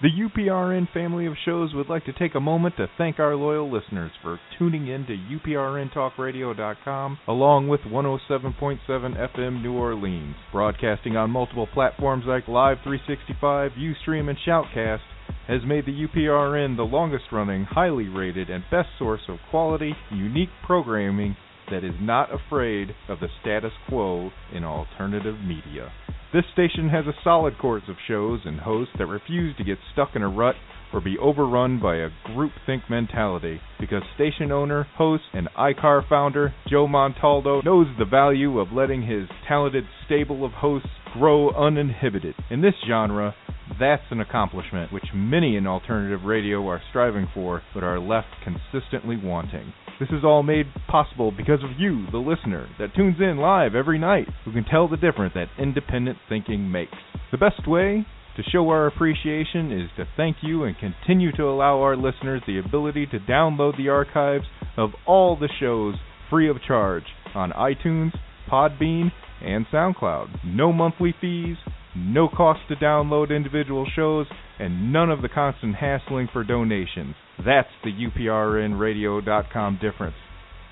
[0.00, 3.68] The UPRN family of shows would like to take a moment to thank our loyal
[3.68, 10.36] listeners for tuning in to UPRNTalkRadio.com along with 107.7 FM New Orleans.
[10.52, 15.00] Broadcasting on multiple platforms like Live 365, Ustream, and Shoutcast
[15.48, 20.50] has made the UPRN the longest running, highly rated, and best source of quality, unique
[20.64, 21.36] programming
[21.72, 25.90] that is not afraid of the status quo in alternative media.
[26.30, 30.14] This station has a solid course of shows and hosts that refuse to get stuck
[30.14, 30.56] in a rut
[30.92, 36.86] or be overrun by a groupthink mentality because station owner, host, and ICAR founder Joe
[36.86, 42.34] Montaldo knows the value of letting his talented stable of hosts grow uninhibited.
[42.50, 43.34] In this genre,
[43.80, 49.16] that's an accomplishment which many in alternative radio are striving for but are left consistently
[49.16, 49.72] wanting.
[50.00, 53.98] This is all made possible because of you, the listener, that tunes in live every
[53.98, 56.96] night, who can tell the difference that independent thinking makes.
[57.32, 61.80] The best way to show our appreciation is to thank you and continue to allow
[61.80, 64.44] our listeners the ability to download the archives
[64.76, 65.96] of all the shows
[66.30, 67.02] free of charge
[67.34, 68.12] on iTunes,
[68.48, 69.10] Podbean,
[69.42, 70.44] and SoundCloud.
[70.44, 71.56] No monthly fees,
[71.96, 74.26] no cost to download individual shows,
[74.60, 77.16] and none of the constant hassling for donations.
[77.44, 80.16] That's the UPRNradio.com difference.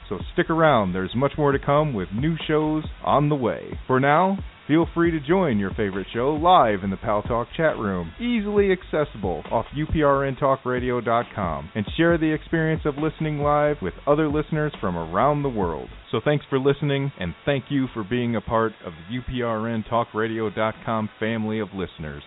[0.09, 3.79] So stick around, there's much more to come with new shows on the way.
[3.89, 8.13] For now, feel free to join your favorite show live in the Paltalk chat room,
[8.21, 14.97] easily accessible off UPRNTalkRadio.com, and share the experience of listening live with other listeners from
[14.97, 15.89] around the world.
[16.13, 21.59] So thanks for listening, and thank you for being a part of the UPRNTalkRadio.com family
[21.59, 22.23] of listeners.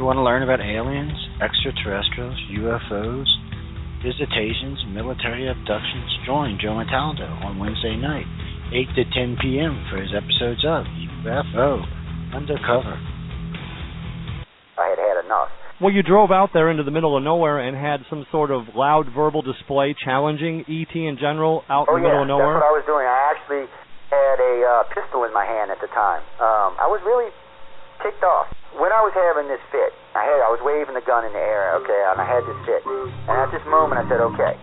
[0.00, 1.12] You want to learn about aliens,
[1.44, 3.28] extraterrestrials, UFOs,
[4.00, 6.08] visitations, military abductions?
[6.24, 8.24] Join Joe Montaldo on Wednesday night,
[8.72, 9.84] 8 to 10 p.m.
[9.92, 11.84] for his episodes of UFO
[12.32, 12.96] Undercover.
[14.80, 15.52] I had had enough.
[15.84, 18.72] Well, you drove out there into the middle of nowhere and had some sort of
[18.72, 22.56] loud verbal display challenging ET in general out oh, in the yeah, middle of nowhere.
[22.56, 23.04] that's what I was doing.
[23.04, 23.68] I actually
[24.08, 26.24] had a uh, pistol in my hand at the time.
[26.40, 27.28] Um, I was really
[28.02, 28.48] ticked off.
[28.76, 31.38] When I was having this fit, I had I was waving the gun in the
[31.38, 32.82] air, okay, and I had this fit.
[33.28, 34.56] And at this moment, I said, okay.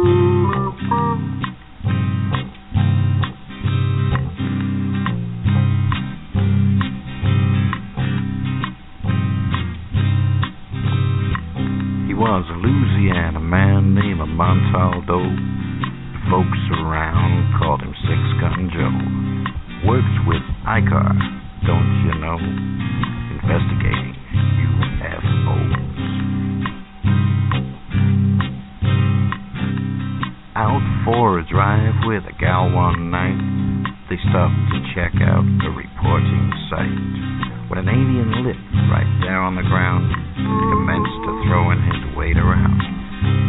[0.00, 1.39] He
[12.30, 15.18] was a Louisiana man named Montaldo.
[16.30, 19.90] Folks around called him Six Gun Joe.
[19.90, 21.10] Works with ICAR,
[21.66, 22.38] don't you know?
[23.34, 24.14] Investigating
[24.62, 25.74] UFOs.
[30.54, 33.42] Out for a drive with a gal one night,
[34.08, 37.59] they stopped to check out a reporting site.
[37.70, 38.58] When an alien lit
[38.90, 42.82] right there on the ground, and commenced to throwing his weight around.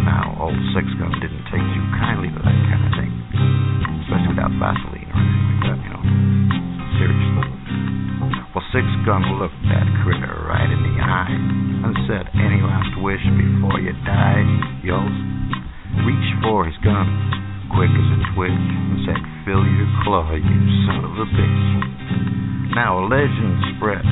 [0.06, 3.10] Now, old Six Gun didn't take too kindly to that kind of thing,
[4.06, 6.04] especially without Vaseline or anything like that, you know.
[7.02, 7.50] Seriously.
[8.54, 11.34] Well, Six Gun looked that critter right in the eye
[11.90, 14.46] and said, Any last wish before you die,
[14.86, 15.02] yo?
[16.06, 17.10] Reached for his gun,
[17.74, 19.18] quick as a twitch, and said,
[19.50, 21.82] Fill your claw, you son of a bitch.
[22.74, 24.06] Now a legend spread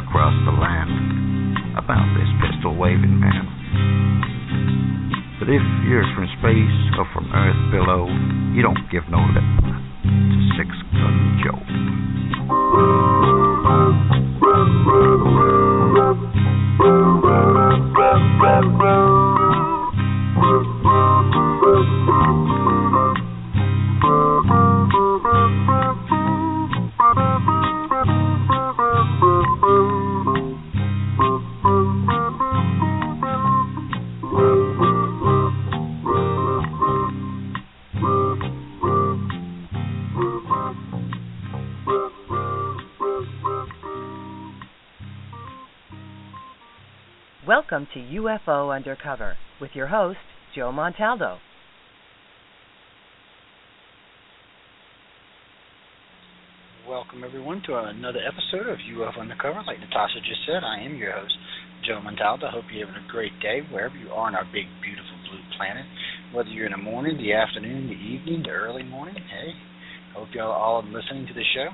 [0.00, 3.44] across the land about this pistol waving man.
[5.38, 8.08] But if you're from space or from Earth below,
[8.56, 11.71] you don't give no lip to Six Gun Joe.
[47.94, 50.18] To UFO Undercover with your host,
[50.56, 51.36] Joe Montaldo.
[56.88, 59.62] Welcome everyone to another episode of UFO Undercover.
[59.66, 61.34] Like Natasha just said, I am your host,
[61.86, 62.48] Joe Montaldo.
[62.48, 65.44] I Hope you're having a great day wherever you are on our big, beautiful blue
[65.58, 65.84] planet.
[66.32, 69.52] Whether you're in the morning, the afternoon, the evening, the early morning, hey,
[70.16, 71.68] hope y'all all are listening to the show.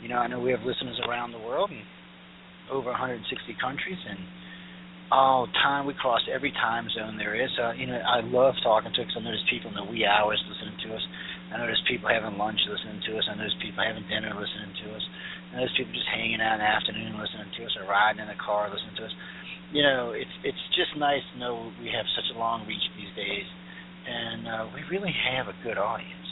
[0.00, 1.82] You know, I know we have listeners around the world and
[2.70, 3.26] over 160
[3.60, 4.18] countries, and
[5.10, 5.86] all time.
[5.86, 7.50] We cross every time zone there is.
[7.54, 10.06] Uh, you know, I love talking to because I know there's people in the wee
[10.06, 11.04] hours listening to us.
[11.52, 13.24] I know there's people having lunch listening to us.
[13.30, 15.04] I know there's people having dinner listening to us.
[15.06, 18.22] I know there's people just hanging out in the afternoon listening to us or riding
[18.22, 19.14] in the car listening to us.
[19.70, 23.10] You know, it's it's just nice to know we have such a long reach these
[23.14, 23.46] days,
[24.06, 26.26] and uh, we really have a good audience.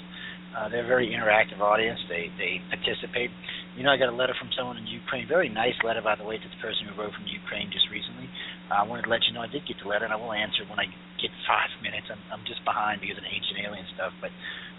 [0.55, 1.99] Uh, they're a very interactive audience.
[2.07, 3.31] They they participate.
[3.75, 5.27] You know, I got a letter from someone in Ukraine.
[5.27, 8.31] Very nice letter, by the way, to the person who wrote from Ukraine just recently.
[8.73, 10.65] I wanted to let you know I did get the letter, and I will answer
[10.69, 10.89] when I
[11.21, 12.09] get five minutes.
[12.09, 14.33] I'm I'm just behind because of ancient alien stuff, but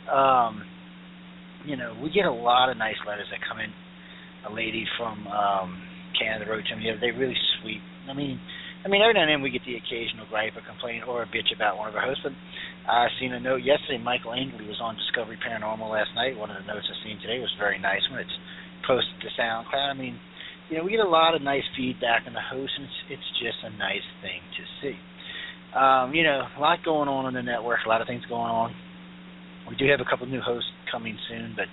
[0.09, 0.65] um,
[1.65, 3.73] you know, we get a lot of nice letters that come in.
[4.45, 5.81] A lady from um,
[6.13, 6.85] Canada wrote to me.
[7.01, 7.81] They're really sweet.
[8.05, 8.37] I mean,
[8.85, 11.29] I mean, every now and then we get the occasional gripe or complaint or a
[11.33, 12.21] bitch about one of our hosts.
[12.21, 12.37] But
[12.85, 13.97] I seen a note yesterday.
[13.97, 16.37] Michael Angley was on Discovery Paranormal last night.
[16.37, 18.37] One of the notes I seen today was very nice when it's
[18.85, 19.89] posted to SoundCloud.
[19.89, 20.21] I mean,
[20.69, 23.29] you know, we get a lot of nice feedback on the host, and it's it's
[23.37, 24.97] just a nice thing to see.
[25.77, 28.49] Um, you know, a lot going on on the network, a lot of things going
[28.49, 28.73] on.
[29.69, 31.67] We do have a couple new hosts coming soon, but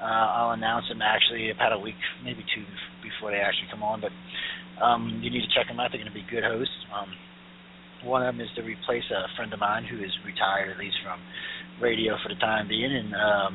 [0.00, 2.64] uh, I'll announce them actually about a week, maybe two
[3.02, 4.00] before they actually come on.
[4.00, 4.12] But
[4.80, 5.90] um, you need to check them out.
[5.92, 6.72] They're going to be good hosts.
[6.94, 7.10] Um,
[8.08, 10.96] one of them is to replace a friend of mine who is retired, at least
[11.04, 11.20] from
[11.82, 13.54] radio for the time being, and um,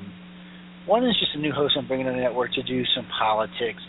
[0.86, 3.82] one is just a new host I'm bringing to the network to do some politics.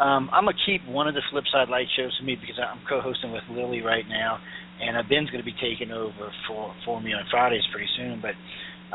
[0.00, 3.32] Um, I'm gonna keep one of the Flipside Light shows for me because I'm co-hosting
[3.32, 4.38] with Lily right now,
[4.80, 8.20] and uh, Ben's gonna be taking over for for me on Fridays pretty soon.
[8.20, 8.32] But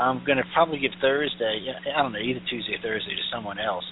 [0.01, 3.85] I'm gonna probably give Thursday, I don't know, either Tuesday or Thursday to someone else,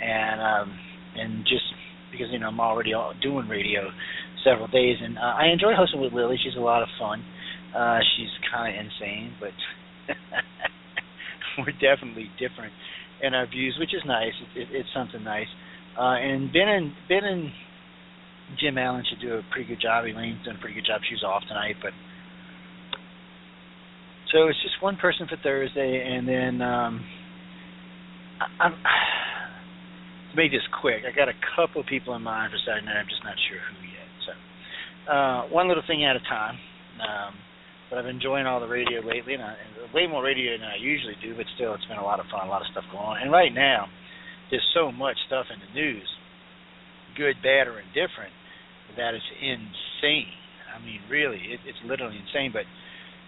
[0.00, 0.78] and um,
[1.16, 1.64] and just
[2.12, 3.90] because you know I'm already doing radio
[4.44, 6.38] several days, and uh, I enjoy hosting with Lily.
[6.42, 7.24] She's a lot of fun.
[7.74, 9.50] Uh, she's kind of insane, but
[11.58, 12.72] we're definitely different
[13.22, 14.32] in our views, which is nice.
[14.54, 15.48] It, it, it's something nice.
[15.98, 17.50] Uh, and Ben and Ben and
[18.60, 20.04] Jim Allen should do a pretty good job.
[20.04, 21.00] Elaine's done a pretty good job.
[21.08, 21.92] She's off tonight, but
[24.32, 27.04] so it's just one person for Thursday, and then um,
[28.40, 28.74] I, I'm
[30.34, 32.98] to this quick, I got a couple of people in mind for Saturday night.
[32.98, 34.10] I'm just not sure who yet.
[34.26, 34.32] So,
[35.12, 36.58] uh, one little thing at a time.
[36.98, 37.34] Um,
[37.90, 40.66] but I've been enjoying all the radio lately, and, I, and way more radio than
[40.66, 41.36] I usually do.
[41.36, 43.22] But still, it's been a lot of fun, a lot of stuff going on.
[43.22, 43.86] And right now,
[44.50, 46.08] there's so much stuff in the news,
[47.16, 48.32] good, bad, or indifferent,
[48.96, 50.30] that it's insane.
[50.70, 52.50] I mean, really, it, it's literally insane.
[52.52, 52.66] But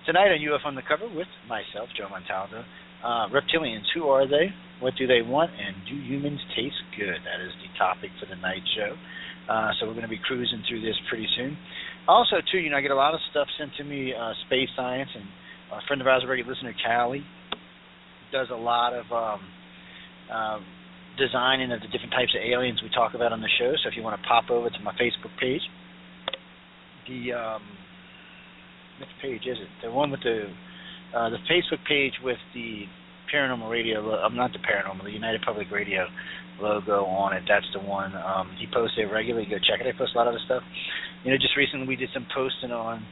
[0.05, 2.65] tonight on UFO Undercover with myself, Joe Montaldo,
[3.05, 4.51] uh, reptilians, who are they?
[4.81, 5.51] What do they want?
[5.55, 7.23] And do humans taste good?
[7.25, 8.95] That is the topic for the night show.
[9.49, 11.57] Uh, so we're going to be cruising through this pretty soon.
[12.09, 14.69] Also, too, you know, I get a lot of stuff sent to me, uh, space
[14.77, 15.25] science, and
[15.73, 17.25] a friend of ours, a regular listener, Callie,
[18.33, 19.41] does a lot of um,
[20.33, 20.59] uh,
[21.19, 23.73] designing of the different types of aliens we talk about on the show.
[23.83, 25.63] So if you want to pop over to my Facebook page,
[27.09, 27.63] the um,
[29.01, 29.69] which page is it?
[29.83, 30.49] The one with the
[31.15, 32.85] uh, the Facebook page with the
[33.33, 34.01] Paranormal Radio.
[34.21, 36.07] I'm uh, not the Paranormal, the United Public Radio
[36.61, 37.45] logo on it.
[37.49, 38.15] That's the one.
[38.17, 39.47] Um, he posts it regularly.
[39.49, 39.87] Go check it.
[39.87, 40.63] I post a lot of the stuff.
[41.25, 43.05] You know, just recently we did some posting on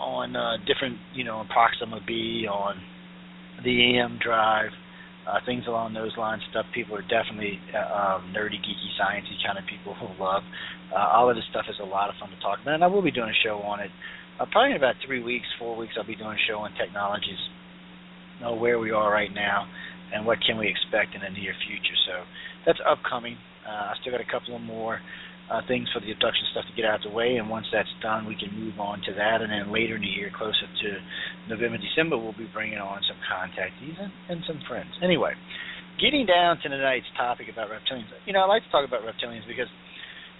[0.00, 2.80] on uh, different, you know, on Proxima B, on
[3.64, 4.70] the EM drive,
[5.28, 6.42] uh, things along those lines.
[6.50, 10.42] Stuff people are definitely uh, um, nerdy, geeky, sciencey kind of people who love.
[10.90, 12.86] Uh, all of this stuff is a lot of fun to talk about, and I
[12.88, 13.90] will be doing a show on it.
[14.40, 17.38] Uh, probably in about three weeks, four weeks, I'll be doing a show on technologies,
[18.40, 19.68] know where we are right now,
[20.14, 21.98] and what can we expect in the near future.
[22.06, 22.24] So
[22.64, 23.36] that's upcoming.
[23.68, 25.00] Uh, I still got a couple of more
[25.48, 27.90] uh, things for the abduction stuff to get out of the way, and once that's
[28.04, 29.40] done, we can move on to that.
[29.40, 30.88] And then later in the year, closer to
[31.48, 34.92] November, December, we'll be bringing on some contactees and, and some friends.
[35.02, 35.32] Anyway,
[35.96, 38.12] getting down to tonight's topic about reptilians.
[38.26, 39.70] You know, I like to talk about reptilians because,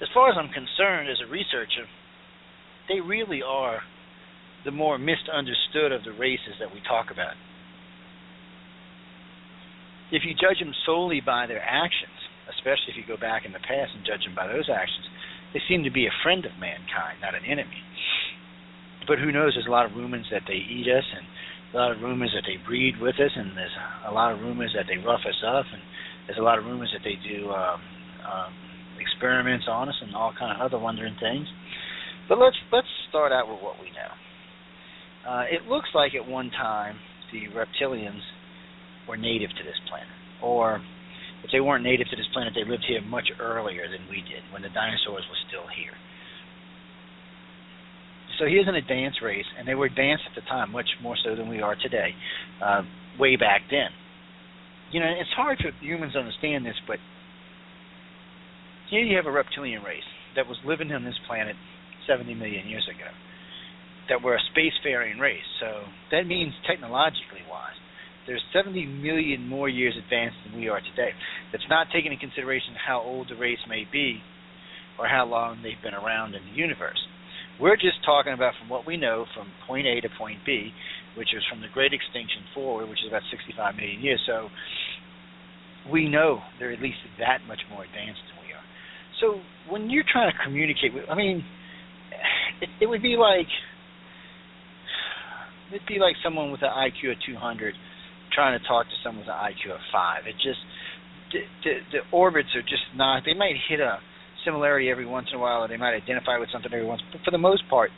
[0.01, 1.89] as far as I'm concerned, as a researcher,
[2.89, 3.81] they really are
[4.65, 7.35] the more misunderstood of the races that we talk about
[10.11, 12.18] if you judge them solely by their actions,
[12.57, 15.05] especially if you go back in the past and judge them by those actions,
[15.53, 17.81] they seem to be a friend of mankind, not an enemy.
[19.07, 19.57] But who knows?
[19.57, 21.25] There's a lot of rumors that they eat us, and
[21.73, 23.77] a lot of rumors that they breed with us, and there's
[24.07, 25.81] a lot of rumors that they rough us up, and
[26.27, 27.81] there's a lot of rumors that they do um,
[28.25, 28.53] um,
[29.01, 31.49] experiments on us, and all kind of other wondering things.
[32.29, 34.13] But let's let's start out with what we know.
[35.25, 36.97] Uh, it looks like at one time
[37.33, 38.21] the reptilians
[39.09, 40.13] were native to this planet,
[40.43, 40.83] or
[41.45, 44.43] if they weren't native to this planet, they lived here much earlier than we did,
[44.53, 45.95] when the dinosaurs were still here.
[48.39, 51.35] So here's an advanced race, and they were advanced at the time, much more so
[51.35, 52.15] than we are today,
[52.63, 52.83] uh,
[53.19, 53.91] way back then.
[54.93, 56.99] You know, it's hard for humans to understand this, but
[58.91, 61.57] here you have a reptilian race that was living on this planet
[62.07, 63.11] 70 million years ago.
[64.09, 65.45] That were a spacefaring race.
[65.61, 67.77] So that means technologically wise,
[68.29, 71.17] there's 70 million more years advanced than we are today.
[71.51, 74.21] That's not taking into consideration how old the race may be
[75.01, 77.01] or how long they've been around in the universe.
[77.59, 80.71] We're just talking about from what we know from point A to point B,
[81.17, 84.21] which is from the Great Extinction forward, which is about 65 million years.
[84.29, 84.53] So
[85.91, 88.67] we know they're at least that much more advanced than we are.
[89.25, 89.41] So
[89.73, 91.43] when you're trying to communicate with, I mean,
[92.61, 93.49] it, it would be like
[95.73, 97.75] it'd be like someone with an IQ of 200
[98.39, 100.31] trying to talk to someone with an IQ of five.
[100.31, 100.63] It just
[101.35, 103.27] the, the, the orbits are just not.
[103.27, 103.99] They might hit a
[104.47, 107.03] similarity every once in a while, or they might identify with something every once.
[107.11, 107.91] But for the most part,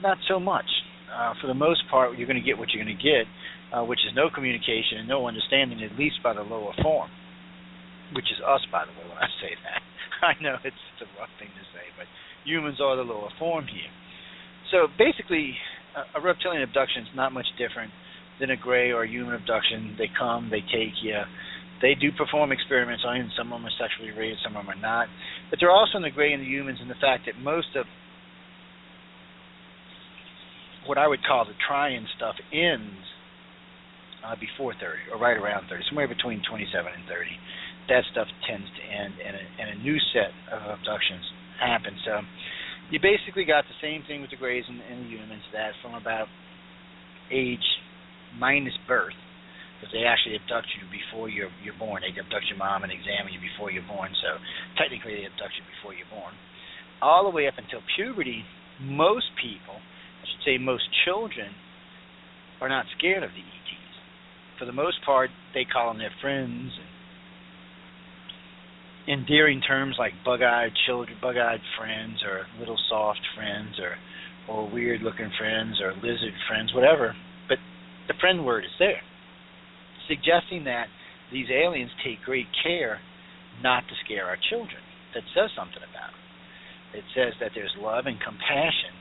[0.00, 0.64] not so much.
[1.12, 3.28] Uh, for the most part, you're going to get what you're going to get,
[3.68, 7.12] uh, which is no communication and no understanding, at least by the lower form,
[8.16, 9.04] which is us, by the way.
[9.04, 9.80] When I say that,
[10.32, 12.08] I know it's, a rough thing to say, but
[12.48, 13.92] humans are the lower form here.
[14.72, 15.52] So basically,
[16.16, 17.92] a reptilian abduction is not much different
[18.40, 19.96] than a gray or a human abduction.
[19.98, 21.20] They come, they take you.
[21.82, 24.64] They do perform experiments on you, and some of them are sexually rated, some of
[24.64, 25.08] them are not.
[25.50, 27.84] But they're also in the gray and the humans in the fact that most of
[30.86, 33.02] what I would call the trying stuff ends
[34.24, 37.30] uh, before 30 or right around 30, somewhere between 27 and 30.
[37.88, 41.22] That stuff tends to end, and a, and a new set of abductions
[41.60, 41.94] happen.
[42.04, 42.22] So
[42.90, 45.94] you basically got the same thing with the grays and, and the humans that from
[45.94, 46.26] about
[47.30, 47.62] age
[48.38, 49.16] minus birth,
[49.76, 52.02] because they actually abduct you before you're you're born.
[52.04, 54.12] They abduct your mom and examine you before you're born.
[54.22, 54.40] So
[54.78, 56.32] technically, they abduct you before you're born.
[57.02, 58.44] All the way up until puberty,
[58.80, 61.52] most people I should say most children
[62.60, 63.94] are not scared of the ETs.
[64.58, 66.72] For the most part, they call them their friends
[69.06, 73.96] and endearing terms like bug-eyed children, bug-eyed friends, or little soft friends, or
[74.48, 77.14] or weird-looking friends, or lizard friends, whatever.
[78.08, 79.02] The friend word is there,
[80.08, 80.86] suggesting that
[81.32, 83.00] these aliens take great care
[83.62, 84.82] not to scare our children.
[85.14, 87.02] That says something about it.
[87.02, 88.94] It says that there's love and compassion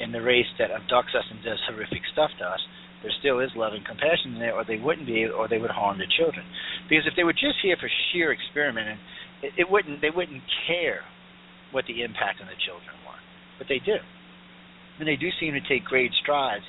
[0.00, 2.60] in the race that abducts us and does horrific stuff to us,
[3.02, 5.98] there still is love and compassion there, or they wouldn't be, or they would harm
[5.98, 6.44] the children.
[6.88, 8.98] Because if they were just here for sheer experimenting,
[9.42, 11.00] it, it wouldn't, they wouldn't care
[11.72, 13.20] what the impact on the children were,
[13.56, 13.96] but they do,
[14.98, 16.64] and they do seem to take great strides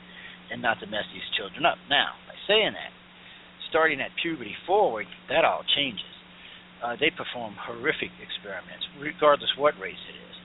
[0.51, 1.79] and not to mess these children up.
[1.89, 2.91] Now, by saying that,
[3.69, 6.05] starting at puberty forward, that all changes.
[6.83, 10.35] Uh, they perform horrific experiments, regardless what race it is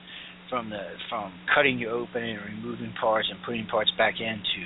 [0.49, 4.61] from the from cutting you open and removing parts and putting parts back into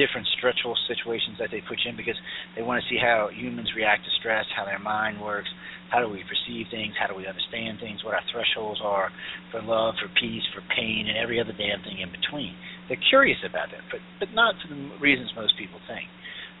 [0.00, 2.16] different stressful situations that they put you in because
[2.56, 5.52] they want to see how humans react to stress, how their mind works,
[5.92, 9.12] how do we perceive things, how do we understand things, what our thresholds are
[9.52, 12.56] for love, for peace, for pain, and every other damn thing in between.
[12.88, 16.08] They're curious about that, but but not for the reasons most people think.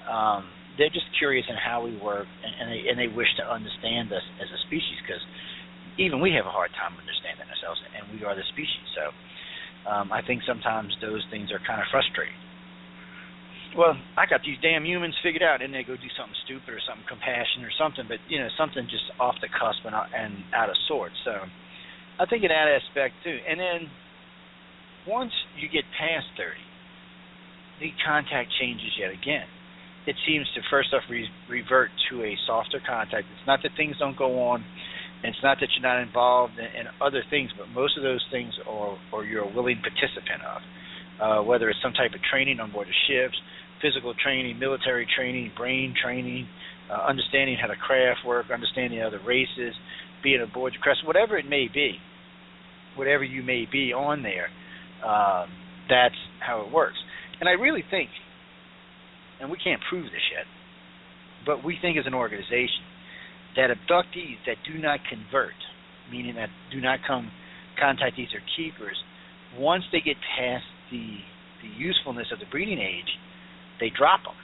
[0.04, 0.46] Um,
[0.78, 4.12] they're just curious in how we work, and, and they and they wish to understand
[4.12, 5.22] us as a species because
[5.98, 8.86] even we have a hard time understanding ourselves, and we are the species.
[8.94, 9.04] So
[9.90, 12.36] um, I think sometimes those things are kind of frustrating.
[13.76, 16.82] Well, I got these damn humans figured out, and they go do something stupid or
[16.82, 20.70] something compassion or something, but you know something just off the cusp and, and out
[20.70, 21.14] of sorts.
[21.24, 21.38] So
[22.18, 23.38] I think in that aspect too.
[23.46, 23.86] And then
[25.06, 26.58] once you get past 30,
[27.80, 29.46] the contact changes yet again.
[30.06, 33.28] It seems to first off re- revert to a softer contact.
[33.30, 34.64] It's not that things don't go on
[35.22, 38.24] and it's not that you're not involved in, in other things, but most of those
[38.30, 40.62] things are, or you're a willing participant of.
[41.20, 43.36] Uh, whether it's some type of training on board the ships,
[43.82, 46.48] physical training, military training, brain training,
[46.90, 49.74] uh, understanding how the craft work, understanding other races,
[50.22, 51.96] being aboard the crest, whatever it may be,
[52.96, 54.48] whatever you may be on there,
[55.04, 55.48] um,
[55.88, 56.96] that's how it works.
[57.38, 58.08] And I really think,
[59.40, 60.46] and we can't prove this yet,
[61.44, 62.84] but we think as an organization
[63.56, 65.56] that abductees that do not convert,
[66.10, 67.30] meaning that do not come
[67.82, 68.96] contactees or keepers,
[69.58, 71.18] once they get past the
[71.62, 73.18] the usefulness of the breeding age,
[73.80, 74.36] they drop them.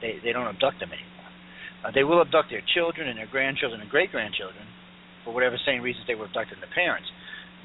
[0.00, 1.30] They they don't abduct them anymore.
[1.84, 4.64] Uh, they will abduct their children and their grandchildren and great grandchildren
[5.24, 7.08] for whatever same reasons they were abducting the parents,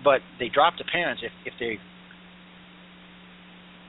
[0.04, 1.80] but they drop the parents if if they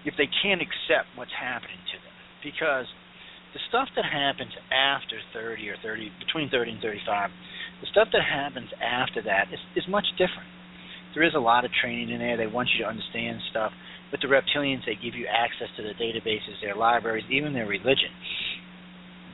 [0.05, 2.87] if they can't accept what's happening to them because
[3.53, 7.31] the stuff that happens after 30 or 30 between 30 and 35
[7.83, 10.49] the stuff that happens after that is, is much different
[11.15, 13.73] there is a lot of training in there they want you to understand stuff
[14.13, 18.11] with the reptilians they give you access to the databases their libraries even their religion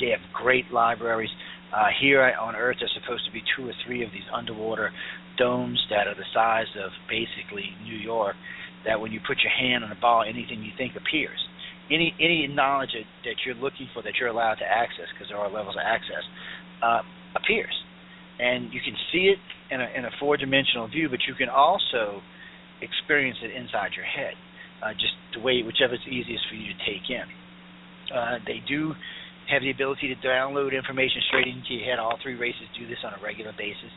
[0.00, 1.30] they have great libraries
[1.74, 4.92] Uh, here on Earth, there's supposed to be two or three of these underwater
[5.36, 8.36] domes that are the size of basically New York.
[8.86, 11.36] That when you put your hand on a ball, anything you think appears.
[11.90, 15.36] Any any knowledge that, that you're looking for that you're allowed to access, because there
[15.42, 16.24] are levels of access,
[16.86, 17.02] uh,
[17.34, 17.74] appears,
[18.38, 21.48] and you can see it in a in a four dimensional view, but you can
[21.48, 22.22] also
[22.82, 24.34] experience it inside your head,
[24.84, 27.26] uh, just the way whichever is easiest for you to take in.
[28.12, 28.92] Uh, they do
[29.50, 31.98] have the ability to download information straight into your head.
[31.98, 33.90] All three races do this on a regular basis.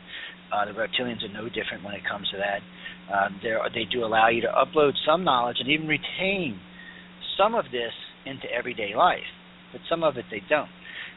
[0.50, 2.62] Uh, the reptilians are no different when it comes to that.
[3.10, 3.28] Uh,
[3.74, 6.58] they do allow you to upload some knowledge and even retain
[7.36, 7.94] some of this
[8.26, 9.26] into everyday life,
[9.72, 10.70] but some of it they don't.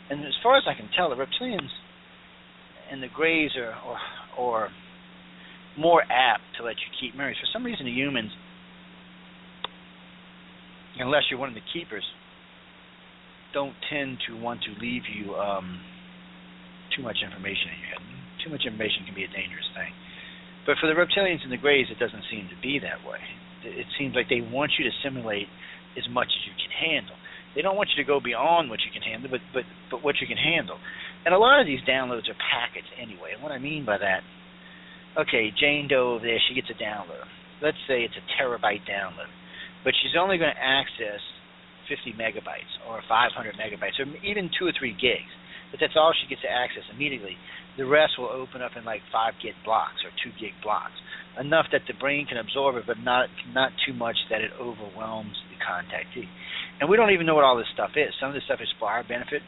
[0.09, 1.69] And as far as I can tell, the reptilians
[2.91, 3.97] and the Greys are or,
[4.37, 4.69] or
[5.77, 7.37] more apt to let you keep memories.
[7.41, 8.31] For some reason, the humans,
[10.99, 12.03] unless you're one of the keepers,
[13.53, 15.79] don't tend to want to leave you um,
[16.95, 18.03] too much information in your head.
[18.43, 19.93] Too much information can be a dangerous thing.
[20.65, 23.19] But for the reptilians and the greys, it doesn't seem to be that way.
[23.63, 25.47] It seems like they want you to simulate
[25.97, 27.15] as much as you can handle.
[27.55, 30.17] They don't want you to go beyond what you can handle, but but but what
[30.21, 30.77] you can handle.
[31.25, 33.31] And a lot of these downloads are packets anyway.
[33.33, 34.21] And what I mean by that,
[35.17, 37.29] okay, Jane Doe over there, she gets a download.
[37.61, 39.31] Let's say it's a terabyte download,
[39.85, 41.21] but she's only going to access
[41.87, 45.31] 50 megabytes or 500 megabytes or even two or three gigs.
[45.71, 47.37] But that's all she gets to access immediately.
[47.77, 50.93] The rest will open up in like five gig blocks or two gig blocks,
[51.39, 55.33] enough that the brain can absorb it, but not not too much that it overwhelms
[55.63, 56.27] contactee.
[56.79, 58.13] And we don't even know what all this stuff is.
[58.19, 59.41] Some of this stuff is for our benefit.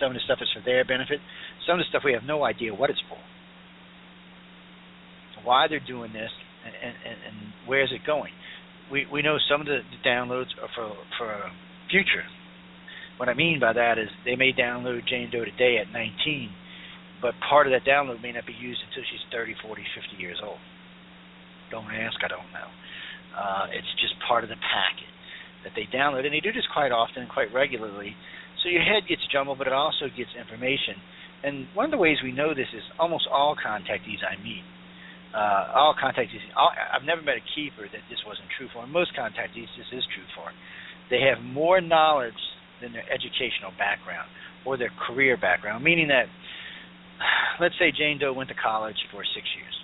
[0.00, 1.20] Some of the stuff is for their benefit.
[1.66, 3.18] Some of the stuff we have no idea what it's for.
[5.42, 6.30] Why they're doing this
[6.64, 8.32] and, and, and where is it going?
[8.90, 11.30] we we know some of the, the downloads are for for
[11.90, 12.24] future.
[13.16, 16.50] What I mean by that is they may download Jane Doe today at 19,
[17.22, 20.36] but part of that download may not be used until she's 30, 40, 50 years
[20.44, 20.60] old.
[21.70, 22.68] Don't ask, I don't know.
[23.32, 25.08] Uh, it's just part of the packet
[25.64, 28.14] that they download, and they do this quite often and quite regularly.
[28.62, 30.96] So your head gets jumbled, but it also gets information.
[31.44, 34.64] And one of the ways we know this is almost all contactees I meet
[35.36, 36.40] uh, all contactees.
[36.56, 38.84] All, I've never met a keeper that this wasn't true for.
[38.84, 40.48] And most contactees, this is true for.
[41.12, 42.40] They have more knowledge
[42.80, 44.28] than their educational background
[44.64, 45.84] or their career background.
[45.84, 46.26] Meaning that,
[47.60, 49.76] let's say Jane Doe went to college for six years.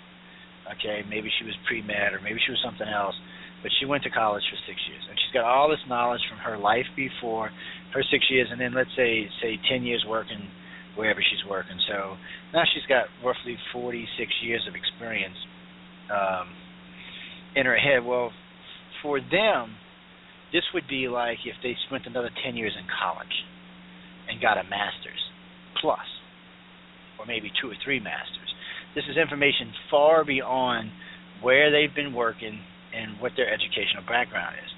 [0.78, 3.18] Okay, maybe she was pre med or maybe she was something else,
[3.62, 6.38] but she went to college for six years and she's got all this knowledge from
[6.38, 7.50] her life before
[7.94, 10.48] her six years, and then let's say say ten years working
[10.96, 11.78] wherever she's working.
[11.88, 12.16] So
[12.52, 14.08] now she's got roughly 46
[14.42, 15.36] years of experience
[16.12, 16.48] um,
[17.56, 18.04] in her head.
[18.04, 18.30] Well,
[19.02, 19.76] for them,
[20.52, 23.32] this would be like if they spent another 10 years in college
[24.28, 25.20] and got a master's
[25.80, 26.04] plus,
[27.18, 28.52] or maybe two or three masters.
[28.94, 30.90] This is information far beyond
[31.40, 32.60] where they've been working
[32.94, 34.72] and what their educational background is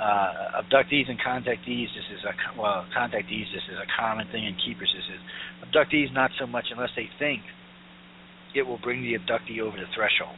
[0.00, 1.86] uh, abductees and contactees.
[1.94, 3.46] This is a well, contactees.
[3.54, 4.90] This is a common thing in keepers.
[4.90, 5.20] This is
[5.62, 7.42] abductees not so much unless they think
[8.54, 10.36] it will bring the abductee over the threshold,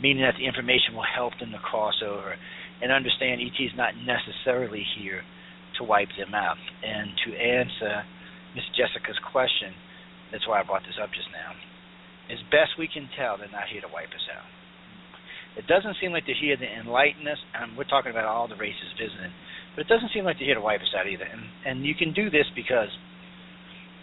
[0.00, 2.34] meaning that the information will help them to cross over
[2.82, 5.22] and understand ET is not necessarily here
[5.78, 6.58] to wipe them out.
[6.82, 8.02] And to answer
[8.54, 9.70] Miss Jessica's question,
[10.30, 11.54] that's why I brought this up just now.
[12.30, 14.46] As best we can tell, they're not here to wipe us out.
[15.56, 18.56] It doesn't seem like they're here to enlighten us, and we're talking about all the
[18.56, 19.32] races visiting,
[19.76, 21.28] but it doesn't seem like they're here to wipe us out either.
[21.28, 22.88] And and you can do this because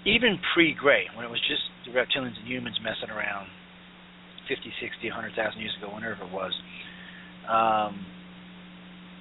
[0.06, 3.50] even pre-Gray, when it was just the reptilians and humans messing around
[4.48, 6.54] 50, 60, 100,000 years ago, whenever it was,
[7.50, 8.06] um,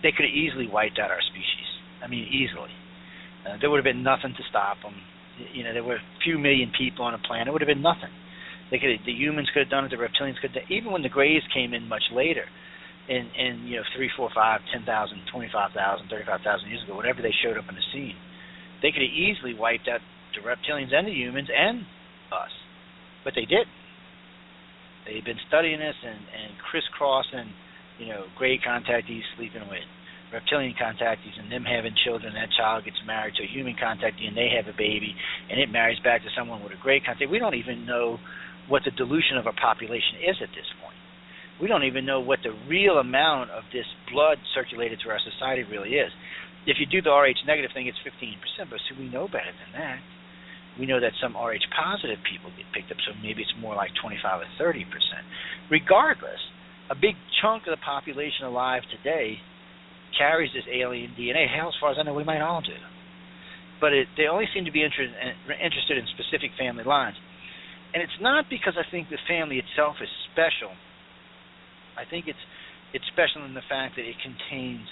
[0.03, 1.69] they could have easily wiped out our species.
[2.05, 2.71] I mean, easily.
[3.43, 4.95] Uh, there would have been nothing to stop them.
[5.53, 7.49] You know, there were a few million people on the planet.
[7.49, 8.11] It would have been nothing.
[8.71, 9.91] They could the humans could have done it.
[9.91, 10.53] The reptilians could.
[10.53, 12.45] Have, even when the Greys came in much later,
[13.09, 16.97] in in you know three, four, five, ten thousand, twenty-five thousand, thirty-five thousand years ago,
[16.97, 18.17] whenever they showed up on the scene,
[18.83, 20.01] they could have easily wiped out
[20.37, 21.81] the reptilians and the humans and
[22.29, 22.53] us,
[23.25, 23.67] but they did.
[25.09, 27.49] They've been studying this and and crisscrossing,
[27.99, 29.89] you know, Grey contactees sleeping with
[30.33, 34.37] reptilian contactees and them having children, that child gets married to a human contactee and
[34.37, 35.15] they have a baby,
[35.51, 37.31] and it marries back to someone with a Grey contact.
[37.31, 38.19] We don't even know
[38.69, 40.97] what the dilution of our population is at this point.
[41.61, 45.65] We don't even know what the real amount of this blood circulated through our society
[45.65, 46.13] really is.
[46.67, 49.73] If you do the Rh negative thing, it's 15%, but see, we know better than
[49.81, 50.01] that.
[50.79, 53.91] We know that some Rh positive people get picked up, so maybe it's more like
[54.01, 54.85] 25 or 30%.
[55.71, 56.41] Regardless,
[56.91, 59.39] a big chunk of the population alive today
[60.19, 61.47] carries this alien DNA.
[61.49, 62.77] Hell, as far as I know, we might all do.
[63.81, 65.15] but it, they only seem to be interested
[65.63, 67.17] interested in specific family lines.
[67.95, 70.73] And it's not because I think the family itself is special.
[71.97, 72.41] I think it's
[72.93, 74.87] it's special in the fact that it contains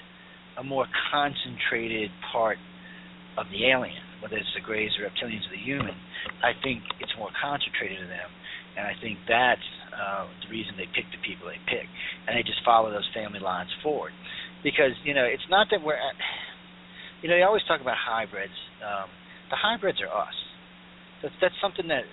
[0.59, 2.59] a more concentrated part
[3.37, 5.97] of the alien, whether it's the Greys, the reptilians, or the human.
[6.45, 8.31] I think it's more concentrated in them,
[8.77, 11.89] and I think that's uh, the reason they pick the people they pick,
[12.27, 14.13] and they just follow those family lines forward.
[14.65, 16.17] Because you know, it's not that we're, at,
[17.21, 18.57] you know, they always talk about hybrids.
[18.81, 19.09] Um,
[19.53, 20.37] the hybrids are us.
[21.23, 22.05] That's that's something that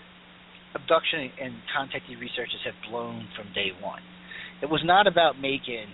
[0.76, 4.02] abduction and contactee researchers have blown from day one.
[4.62, 5.88] It was not about making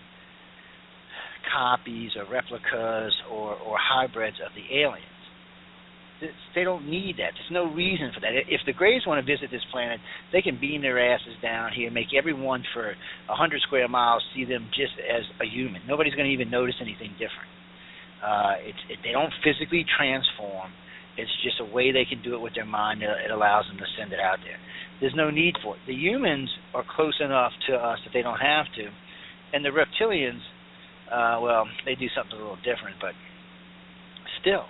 [1.54, 5.06] copies or replicas or, or hybrids of the aliens.
[6.54, 7.32] They don't need that.
[7.32, 8.36] There's no reason for that.
[8.36, 10.02] If the Greys want to visit this planet,
[10.34, 14.44] they can beam their asses down here, make everyone for a hundred square miles see
[14.44, 15.82] them just as a human.
[15.88, 17.48] Nobody's going to even notice anything different.
[18.20, 20.72] Uh, it's, it, they don't physically transform.
[21.20, 23.04] It's just a way they can do it with their mind.
[23.04, 24.58] It allows them to send it out there.
[25.00, 25.82] There's no need for it.
[25.88, 28.86] The humans are close enough to us that they don't have to,
[29.54, 30.44] and the reptilians,
[31.12, 33.14] uh, well, they do something a little different, but
[34.42, 34.66] still,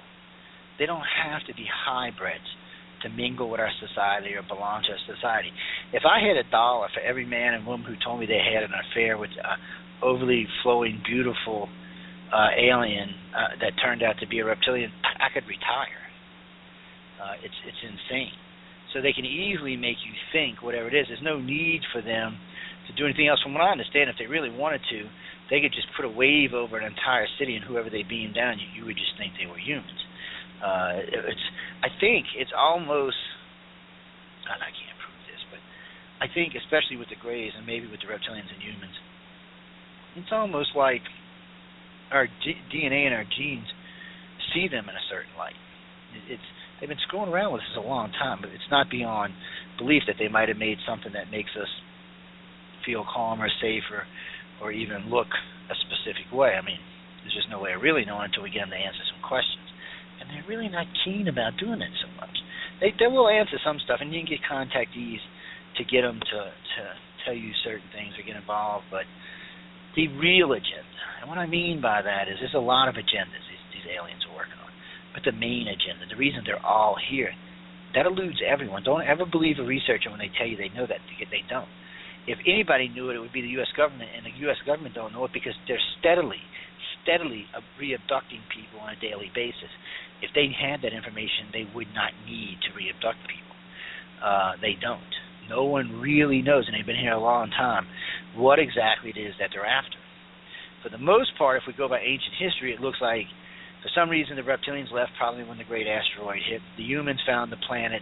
[0.78, 2.46] they don't have to be hybrids
[3.04, 5.52] to mingle with our society or belong to our society.
[5.94, 8.64] If I had a dollar for every man and woman who told me they had
[8.64, 9.58] an affair with an
[10.04, 11.70] overly flowing, beautiful
[12.32, 15.99] uh, alien uh, that turned out to be a reptilian, I could retire.
[17.20, 18.32] Uh, it's it's insane
[18.94, 21.06] so they can easily make you think whatever it is.
[21.08, 22.38] There's no need for them
[22.90, 23.42] to do anything else.
[23.42, 25.06] From what I understand, if they really wanted to,
[25.50, 28.58] they could just put a wave over an entire city, and whoever they beam down,
[28.58, 30.02] you, you would just think they were humans.
[30.62, 31.46] Uh, it's,
[31.86, 33.18] I think it's almost,
[34.50, 35.62] and I can't prove this, but
[36.20, 38.98] I think especially with the Greys and maybe with the reptilians and humans,
[40.18, 41.06] it's almost like
[42.12, 43.70] our G- DNA and our genes
[44.52, 45.56] see them in a certain light.
[46.18, 49.34] It, it's they've been screwing around with this a long time, but it's not beyond
[49.78, 51.70] belief that they might have made something that makes us
[52.86, 54.08] feel calmer, safer,
[54.62, 55.28] or even look
[55.72, 56.56] a specific way.
[56.56, 56.80] I mean,
[57.22, 59.68] there's just no way of really knowing until we get them to answer some questions.
[60.20, 62.36] And they're really not keen about doing it so much.
[62.84, 65.24] They they will answer some stuff, and you can get contactees
[65.80, 66.82] to get them to to
[67.24, 69.04] tell you certain things or get involved, but
[69.96, 73.44] the real agenda, and what I mean by that is there's a lot of agendas
[73.50, 74.69] these, these aliens are working on
[75.20, 77.32] but the main agenda, the reason they're all here,
[77.94, 78.84] that eludes everyone.
[78.84, 81.68] Don't ever believe a researcher when they tell you they know that they don't.
[82.28, 83.72] If anybody knew it, it would be the U.S.
[83.76, 84.58] government, and the U.S.
[84.66, 86.40] government don't know it because they're steadily,
[87.02, 87.46] steadily
[87.80, 89.72] re-abducting people on a daily basis.
[90.22, 93.56] If they had that information, they would not need to re-abduct people.
[94.22, 95.02] Uh, they don't.
[95.50, 97.88] No one really knows, and they've been here a long time,
[98.38, 99.98] what exactly it is that they're after.
[100.84, 103.26] For the most part, if we go by ancient history, it looks like
[103.82, 106.62] for some reason, the reptilians left probably when the great asteroid hit.
[106.78, 108.02] The humans found the planet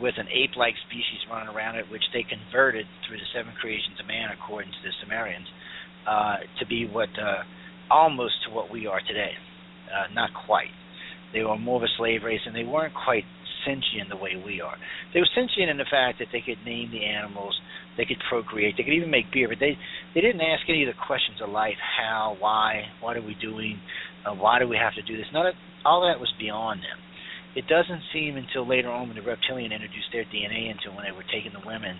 [0.00, 4.06] with an ape-like species running around it, which they converted through the seven creations of
[4.06, 5.46] man, according to the Sumerians,
[6.06, 7.42] uh, to be what uh,
[7.90, 9.32] almost to what we are today.
[9.88, 10.72] Uh, not quite.
[11.32, 13.24] They were more of a slave race, and they weren't quite
[13.64, 14.76] sentient the way we are.
[15.12, 17.58] They were sentient in the fact that they could name the animals,
[17.96, 19.78] they could procreate, they could even make beer, but they
[20.14, 23.78] they didn't ask any of the questions of life: how, why, what are we doing,
[24.26, 25.26] uh, why do we have to do this?
[25.84, 26.98] All that was beyond them.
[27.54, 31.14] It doesn't seem until later on when the reptilian introduced their DNA into when they
[31.14, 31.94] were taking the women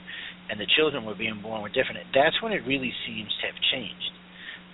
[0.50, 2.02] and the children were being born were different.
[2.10, 4.12] That's when it really seems to have changed.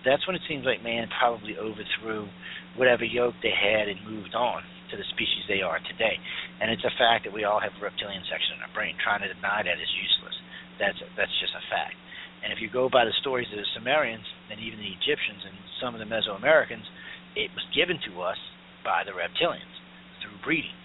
[0.09, 2.33] That's when it seems like man probably overthrew
[2.81, 6.17] whatever yoke they had and moved on to the species they are today.
[6.65, 8.97] And it's a fact that we all have reptilian section in our brain.
[9.05, 10.37] Trying to deny that is useless.
[10.81, 11.95] That's that's just a fact.
[12.41, 15.57] And if you go by the stories of the Sumerians and even the Egyptians and
[15.77, 16.89] some of the Mesoamericans,
[17.37, 18.37] it was given to us
[18.85, 19.77] by the reptilians
[20.23, 20.77] through breeding.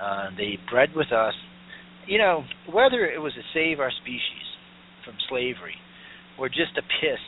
[0.00, 1.34] Uh, they bred with us.
[2.06, 4.46] You know, whether it was to save our species
[5.04, 5.76] from slavery
[6.38, 7.20] or just to piss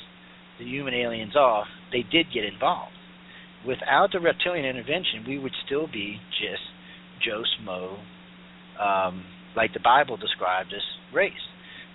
[0.59, 2.93] the human aliens off, they did get involved.
[3.67, 6.63] Without the reptilian intervention, we would still be just
[7.25, 7.99] Joe Smo,
[8.81, 10.83] um, like the Bible described us,
[11.15, 11.33] race.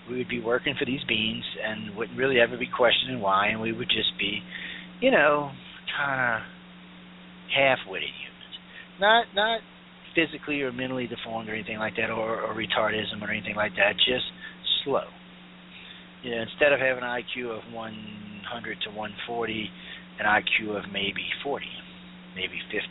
[0.10, 3.60] We would be working for these beings and wouldn't really ever be questioning why, and
[3.60, 4.40] we would just be,
[5.02, 5.52] you know,
[5.98, 6.42] kind of
[7.50, 8.54] half-witted humans,
[9.00, 9.62] not not
[10.14, 13.94] physically or mentally deformed or anything like that, or, or retardism or anything like that.
[13.98, 14.26] Just
[14.84, 15.06] slow.
[16.24, 19.70] You know, instead of having an IQ of 100 to 140,
[20.20, 21.66] an IQ of maybe 40,
[22.36, 22.82] maybe 50,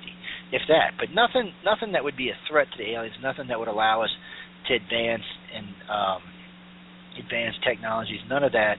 [0.52, 0.94] if that.
[0.98, 3.16] But nothing, nothing that would be a threat to the aliens.
[3.20, 4.10] Nothing that would allow us
[4.68, 6.22] to advance and um,
[7.18, 8.20] advanced technologies.
[8.28, 8.78] None of that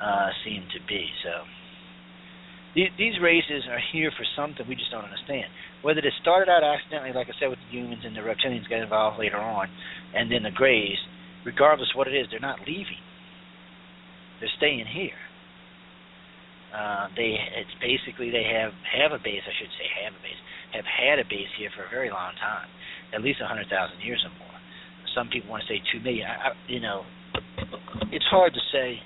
[0.00, 1.42] uh, seemed to be so
[2.74, 5.50] These, races are here for something we just don't understand.
[5.82, 8.78] Whether they started out accidentally, like I said, with the humans and the reptilians got
[8.78, 9.66] involved later on,
[10.14, 10.98] and then the Greys,
[11.44, 13.02] regardless of what it is, they're not leaving.
[14.38, 15.18] They're staying here.
[16.70, 19.42] Uh, they it's basically they have have a base.
[19.42, 20.38] I should say have a base.
[20.70, 22.70] Have had a base here for a very long time,
[23.10, 24.54] at least a hundred thousand years or more.
[25.18, 26.30] Some people want to say two million.
[26.30, 27.02] I, I, you know,
[28.14, 29.02] it's hard to say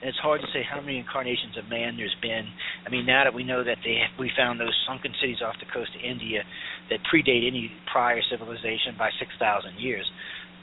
[0.00, 2.46] and it's hard to say how many incarnations of man there's been.
[2.86, 5.66] I mean, now that we know that they we found those sunken cities off the
[5.74, 6.46] coast of India
[6.90, 9.34] that predate any prior civilization by 6,000
[9.78, 10.06] years,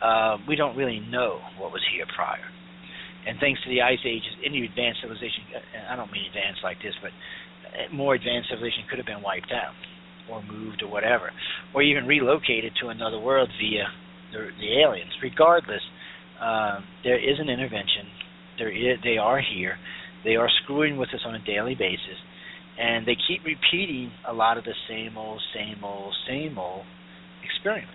[0.01, 2.47] uh, we don't really know what was here prior.
[3.27, 6.95] And thanks to the ice ages, any advanced civilization, uh, don't mean advanced like this,
[7.03, 9.75] but uh, more advanced civilization could have been wiped out
[10.31, 11.29] or moved or whatever,
[11.73, 13.83] or even relocated to another world via
[14.31, 15.11] the, the aliens.
[15.21, 15.83] Regardless,
[16.39, 18.07] uh, there is an intervention
[18.57, 18.71] they're,
[19.03, 19.77] they are here.
[20.23, 22.17] They are screwing with us on a daily basis,
[22.79, 26.83] and they keep repeating a lot of the same old, same old, same old
[27.43, 27.91] experiments.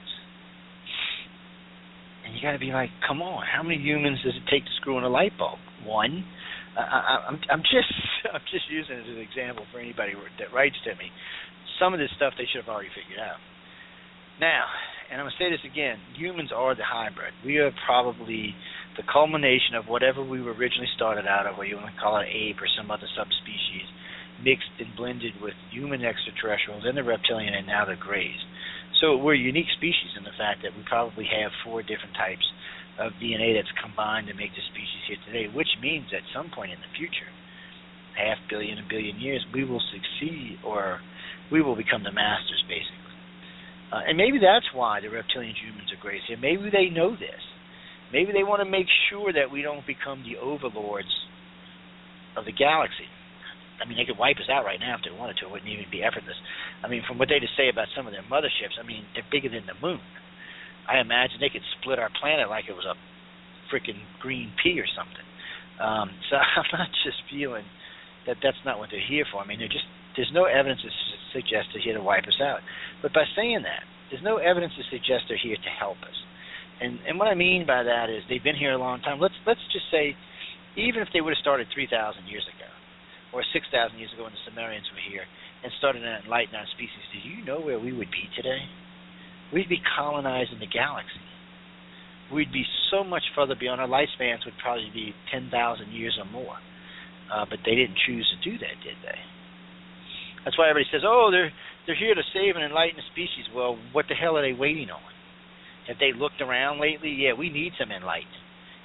[2.25, 4.71] And you got to be like, come on, how many humans does it take to
[4.81, 5.59] screw in a light bulb?
[5.85, 6.25] One.
[6.79, 7.91] I, I'm, I'm just,
[8.33, 11.11] I'm just using it as an example for anybody that writes to me.
[11.81, 13.43] Some of this stuff they should have already figured out.
[14.39, 14.65] Now,
[15.11, 17.35] and I'm to say this again: humans are the hybrid.
[17.45, 18.55] We are probably
[18.97, 22.19] the culmination of whatever we were originally started out of, whether you want to call
[22.19, 23.87] it ape or some other subspecies,
[24.43, 28.41] mixed and blended with human extraterrestrials and the reptilian and now the greys.
[29.01, 32.45] So we're a unique species in the fact that we probably have four different types
[33.01, 36.73] of DNA that's combined to make the species here today, which means at some point
[36.73, 37.31] in the future,
[38.13, 41.01] half billion, a billion years, we will succeed or
[41.49, 43.01] we will become the masters, basically.
[43.89, 46.37] Uh, and maybe that's why the reptilian humans are greys here.
[46.37, 47.41] Maybe they know this.
[48.13, 51.11] Maybe they want to make sure that we don't become the overlords
[52.37, 53.07] of the galaxy.
[53.81, 55.49] I mean, they could wipe us out right now if they wanted to.
[55.49, 56.37] It wouldn't even be effortless.
[56.85, 59.27] I mean, from what they just say about some of their motherships, I mean, they're
[59.33, 60.05] bigger than the moon.
[60.85, 62.99] I imagine they could split our planet like it was a
[63.73, 65.25] freaking green pea or something.
[65.81, 67.65] Um, so I'm not just feeling
[68.27, 69.41] that that's not what they're here for.
[69.41, 70.91] I mean, they're just there's no evidence to
[71.33, 72.61] suggest they're here to wipe us out.
[73.01, 76.19] But by saying that, there's no evidence to suggest they're here to help us.
[76.81, 79.21] And and what I mean by that is they've been here a long time.
[79.21, 80.17] Let's let's just say,
[80.77, 82.69] even if they would have started 3,000 years ago,
[83.33, 85.29] or 6,000 years ago when the Sumerians were here
[85.63, 88.65] and started an enlightened our species, do you know where we would be today?
[89.53, 91.21] We'd be colonizing the galaxy.
[92.33, 95.51] We'd be so much further beyond our lifespans would probably be 10,000
[95.91, 96.57] years or more.
[97.27, 99.19] Uh, but they didn't choose to do that, did they?
[100.45, 101.53] That's why everybody says, "Oh, they're
[101.87, 104.91] they're here to save and enlighten the species." Well, what the hell are they waiting
[104.91, 105.03] on?
[105.89, 107.11] Have they looked around lately?
[107.11, 108.45] Yeah, we need some enlightenment.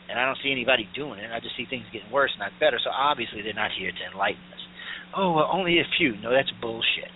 [0.10, 1.34] And I don't see anybody doing it.
[1.34, 2.78] I just see things getting worse, not better.
[2.78, 4.64] So obviously they're not here to enlighten us.
[5.18, 6.14] Oh, well, only a few.
[6.22, 7.10] No, that's bullshit.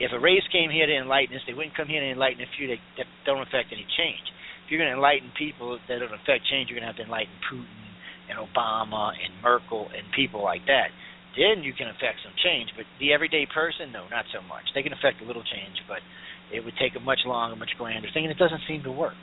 [0.00, 2.50] If a race came here to enlighten us, they wouldn't come here to enlighten a
[2.58, 4.24] few that, that don't affect any change.
[4.64, 7.06] If you're going to enlighten people that don't affect change, you're going to have to
[7.06, 7.80] enlighten Putin
[8.28, 10.92] and Obama and Merkel and people like that.
[11.38, 12.74] Then you can affect some change.
[12.76, 14.68] But the everyday person, no, not so much.
[14.74, 16.04] They can affect a little change, but
[16.52, 19.14] it would take a much longer, much grander thing, and it doesn't seem to work.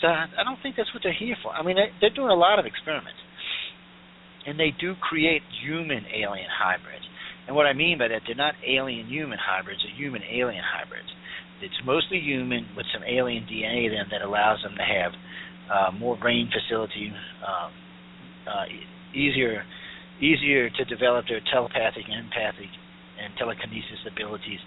[0.00, 1.52] So I, don't think that's what they're here for.
[1.52, 3.18] I mean, they, they're doing a lot of experiments,
[4.46, 7.06] and they do create human alien hybrids.
[7.46, 11.10] And what I mean by that, they're not alien human hybrids; they're human alien hybrids.
[11.62, 15.12] It's mostly human with some alien DNA in them that allows them to have
[15.70, 17.12] uh, more brain facility,
[17.46, 17.70] um,
[18.46, 18.66] uh,
[19.14, 19.62] easier
[20.20, 22.70] easier to develop their telepathic empathic
[23.18, 24.60] and telekinesis abilities,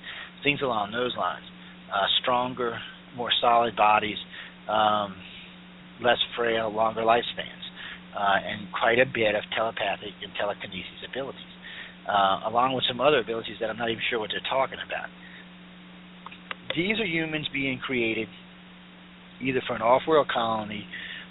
[0.44, 1.46] things along those lines
[1.96, 2.78] uh, stronger,
[3.16, 4.18] more solid bodies,
[4.68, 5.16] um,
[6.04, 7.64] less frail, longer lifespans,
[8.12, 11.56] uh, and quite a bit of telepathic and telekinesis abilities,
[12.10, 15.08] uh, along with some other abilities that I'm not even sure what they're talking about.
[16.76, 18.28] These are humans being created
[19.42, 20.86] either for an off-world colony,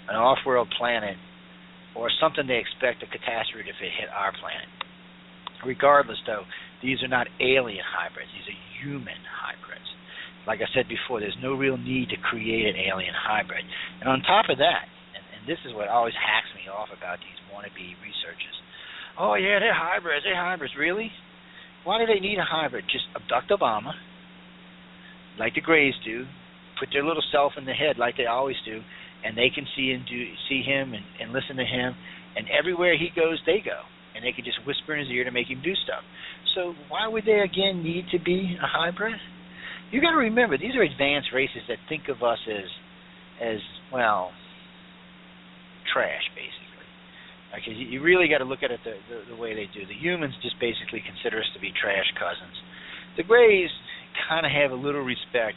[0.09, 1.17] an off-world planet,
[1.95, 4.69] or something they expect a catastrophe if it hit our planet.
[5.65, 6.43] Regardless, though,
[6.81, 9.94] these are not alien hybrids; these are human hybrids
[10.47, 13.65] like I said before, there's no real need to create an alien hybrid.
[14.01, 14.85] And on top of that,
[15.17, 18.57] and, and this is what always hacks me off about these wannabe researchers.
[19.17, 20.25] Oh yeah, they're hybrids.
[20.25, 20.73] They're hybrids.
[20.77, 21.11] Really?
[21.83, 22.85] Why do they need a hybrid?
[22.91, 23.93] Just abduct Obama,
[25.39, 26.25] like the Greys do,
[26.79, 28.81] put their little self in the head like they always do,
[29.23, 31.93] and they can see and do see him and, and listen to him,
[32.35, 35.31] and everywhere he goes, they go, and they can just whisper in his ear to
[35.31, 36.03] make him do stuff.
[36.55, 39.15] So why would they again need to be a hybrid?
[39.95, 42.67] You got to remember these are advanced races that think of us as
[43.41, 43.59] as
[43.93, 44.31] well
[45.93, 46.65] trash basically
[47.55, 49.87] Okay, you, really got to look at it the, the the way they do.
[49.87, 52.57] The humans just basically consider us to be trash cousins.
[53.15, 53.71] The Greys
[54.27, 55.55] kind of have a little respect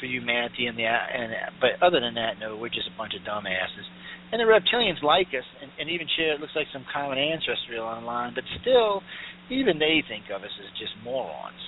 [0.00, 3.28] for humanity and the and but other than that, no, we're just a bunch of
[3.28, 3.84] dumbasses.
[4.32, 7.76] And the reptilians like us, and, and even share it looks like some common ancestry
[7.76, 9.04] along the line, but still,
[9.52, 11.60] even they think of us as just morons.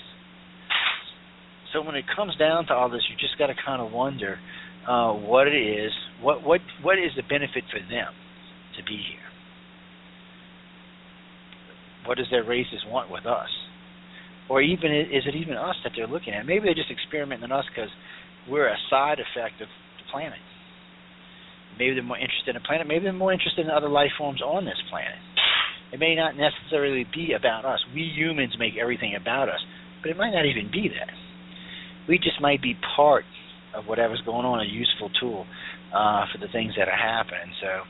[1.73, 4.39] So when it comes down to all this, you just got to kind of wonder
[4.89, 5.91] uh, what it is,
[6.23, 8.15] what what what is the benefit for them
[8.77, 9.27] to be here?
[12.07, 13.51] What does their races want with us?
[14.49, 16.47] Or even is it even us that they're looking at?
[16.47, 17.91] Maybe they're just experimenting on us because
[18.49, 19.67] we're a side effect of
[19.99, 20.39] the planet.
[21.79, 22.87] Maybe they're more interested in the planet.
[22.87, 25.19] Maybe they're more interested in other life forms on this planet.
[25.93, 27.83] It may not necessarily be about us.
[27.93, 29.61] We humans make everything about us,
[30.01, 31.26] but it might not even be that.
[32.09, 33.25] We just might be part
[33.75, 35.47] of whatever's going on, a useful tool
[35.95, 37.53] uh, for the things that are happening.
[37.61, 37.85] So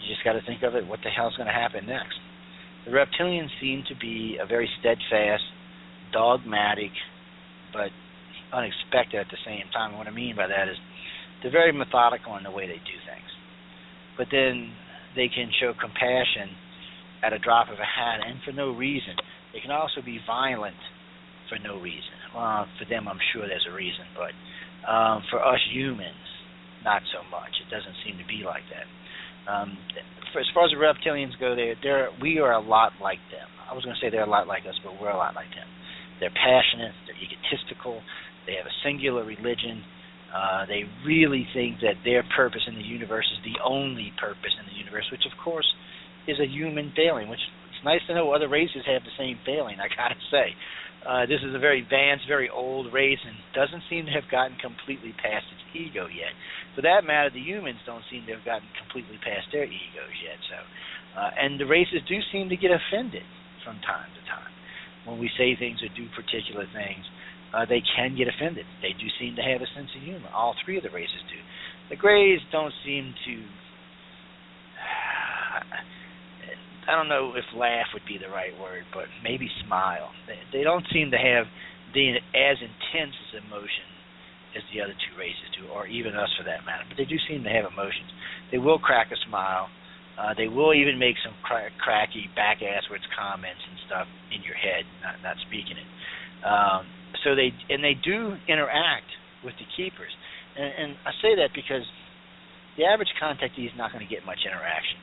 [0.00, 0.86] you just got to think of it.
[0.86, 2.16] What the hell's going to happen next?
[2.86, 5.44] The reptilians seem to be a very steadfast,
[6.12, 6.90] dogmatic,
[7.72, 7.90] but
[8.52, 9.96] unexpected at the same time.
[9.96, 10.76] What I mean by that is
[11.42, 13.30] they're very methodical in the way they do things,
[14.18, 14.72] but then
[15.14, 16.54] they can show compassion
[17.22, 19.14] at a drop of a hat and for no reason.
[19.52, 20.76] They can also be violent
[21.48, 22.21] for no reason.
[22.34, 24.32] Well, for them, I'm sure there's a reason, but
[24.88, 26.16] um, for us humans,
[26.84, 27.52] not so much.
[27.62, 28.88] It doesn't seem to be like that.
[29.46, 29.78] Um,
[30.32, 33.46] for, as far as the reptilians go, they're, they're we are a lot like them.
[33.70, 35.50] I was going to say they're a lot like us, but we're a lot like
[35.54, 35.68] them.
[36.20, 36.94] They're passionate.
[37.06, 38.00] They're egotistical.
[38.46, 39.82] They have a singular religion.
[40.32, 44.64] Uh, they really think that their purpose in the universe is the only purpose in
[44.66, 45.68] the universe, which of course
[46.26, 47.28] is a human failing.
[47.28, 49.76] Which it's nice to know other races have the same failing.
[49.82, 50.56] I gotta say,
[51.02, 54.56] uh, this is a very advanced, very old race, and doesn't seem to have gotten
[54.62, 56.30] completely past its ego yet.
[56.74, 60.38] For that matter, the humans don't seem to have gotten completely past their egos yet.
[60.46, 60.58] So,
[61.18, 63.26] uh, and the races do seem to get offended
[63.66, 64.52] from time to time
[65.04, 67.04] when we say things or do particular things.
[67.50, 68.64] Uh, they can get offended.
[68.80, 70.30] They do seem to have a sense of humor.
[70.32, 71.36] All three of the races do.
[71.90, 73.34] The Greys don't seem to.
[76.88, 80.10] I don't know if laugh would be the right word, but maybe smile.
[80.26, 81.46] They, they don't seem to have
[81.94, 83.86] the as intense as emotion
[84.58, 86.84] as the other two races do, or even us for that matter.
[86.84, 88.10] But they do seem to have emotions.
[88.50, 89.70] They will crack a smile.
[90.18, 94.58] Uh, they will even make some cra- cracky back asswards comments and stuff in your
[94.58, 95.88] head, not not speaking it.
[96.44, 96.84] Um,
[97.24, 99.08] so they and they do interact
[99.40, 100.12] with the keepers,
[100.58, 101.86] and, and I say that because
[102.76, 105.00] the average contactee is not going to get much interaction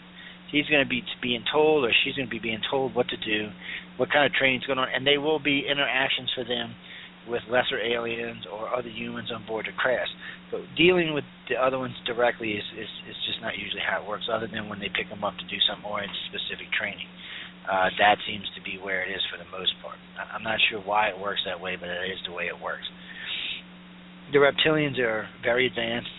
[0.51, 3.17] he's going to be being told or she's going to be being told what to
[3.17, 3.49] do,
[3.97, 6.75] what kind of training is going on, and they will be interactions for them
[7.27, 10.09] with lesser aliens or other humans on board the craft.
[10.51, 14.07] But dealing with the other ones directly is, is, is just not usually how it
[14.07, 17.05] works, other than when they pick them up to do some more specific training.
[17.69, 19.99] Uh, that seems to be where it is for the most part.
[20.17, 22.87] I'm not sure why it works that way, but it is the way it works.
[24.33, 26.09] The reptilians are very advanced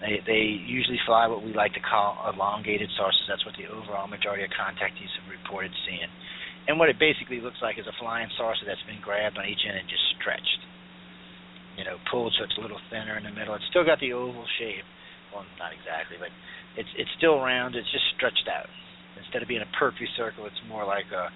[0.00, 3.26] they they usually fly what we like to call elongated saucers.
[3.26, 6.06] That's what the overall majority of contactees have reported seeing.
[6.70, 9.64] And what it basically looks like is a flying saucer that's been grabbed on each
[9.66, 10.60] end and just stretched.
[11.80, 13.54] You know, pulled so it's a little thinner in the middle.
[13.54, 14.86] It's still got the oval shape.
[15.34, 16.30] Well, not exactly, but
[16.78, 17.74] it's it's still round.
[17.74, 18.70] It's just stretched out.
[19.18, 21.26] Instead of being a perfect circle, it's more like a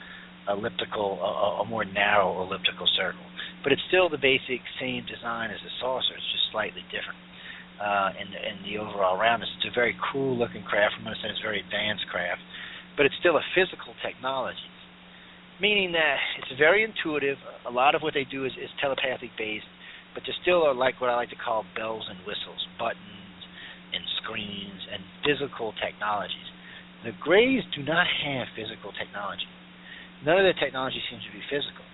[0.55, 3.27] elliptical, a, a more narrow elliptical circle.
[3.63, 6.15] But it's still the basic same design as a saucer.
[6.15, 7.19] It's just slightly different
[7.81, 9.49] uh, in, in the overall roundness.
[9.59, 10.99] It's a very cool looking craft.
[10.99, 12.41] I'm going to say it's a very advanced craft,
[12.97, 14.69] but it's still a physical technology,
[15.61, 17.39] meaning that it's very intuitive.
[17.67, 19.69] A lot of what they do is, is telepathic based,
[20.15, 23.23] but there still are like what I like to call bells and whistles, buttons
[23.93, 26.49] and screens and physical technologies.
[27.05, 29.49] The Greys do not have physical technology.
[30.25, 31.85] None of their technology seems to be physical.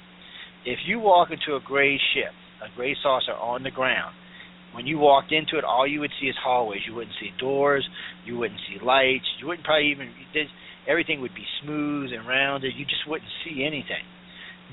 [0.69, 4.15] If you walk into a gray ship, a gray saucer on the ground,
[4.73, 6.81] when you walked into it, all you would see is hallways.
[6.87, 7.89] You wouldn't see doors.
[8.25, 9.25] You wouldn't see lights.
[9.41, 10.13] You wouldn't probably even.
[10.87, 12.75] Everything would be smooth and rounded.
[12.77, 14.05] You just wouldn't see anything.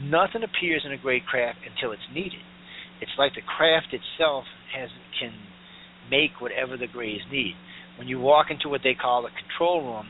[0.02, 2.44] Nothing appears in a gray craft until it's needed.
[3.02, 4.44] It's like the craft itself
[4.76, 4.90] has
[5.20, 5.34] can
[6.10, 7.56] make whatever the grays need.
[7.98, 10.08] When you walk into what they call the control room,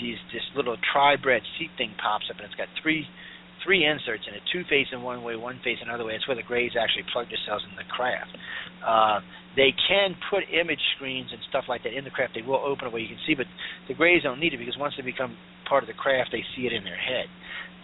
[0.00, 3.06] these this little tri-bred seat thing pops up and it's got three
[3.64, 6.14] three inserts in it, two facing one way, one facing another way.
[6.14, 8.30] It's where the grays actually plug themselves in the craft.
[8.82, 9.20] Uh,
[9.54, 12.34] they can put image screens and stuff like that in the craft.
[12.34, 13.46] They will open it where you can see, but
[13.86, 15.36] the grays don't need it because once they become
[15.68, 17.28] part of the craft, they see it in their head.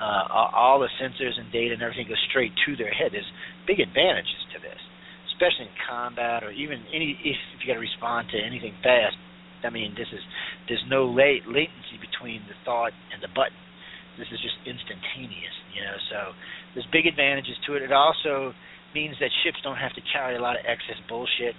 [0.01, 3.11] Uh, all the sensors and data and everything goes straight to their head.
[3.13, 3.29] There's
[3.67, 4.79] big advantages to this,
[5.35, 9.19] especially in combat or even any if, if you got to respond to anything fast.
[9.67, 10.23] I mean, this is
[10.71, 13.59] there's no late latency between the thought and the button.
[14.19, 15.97] This is just instantaneous, you know.
[16.11, 16.19] So
[16.75, 17.83] there's big advantages to it.
[17.83, 18.53] It also
[18.95, 21.55] means that ships don't have to carry a lot of excess bullshit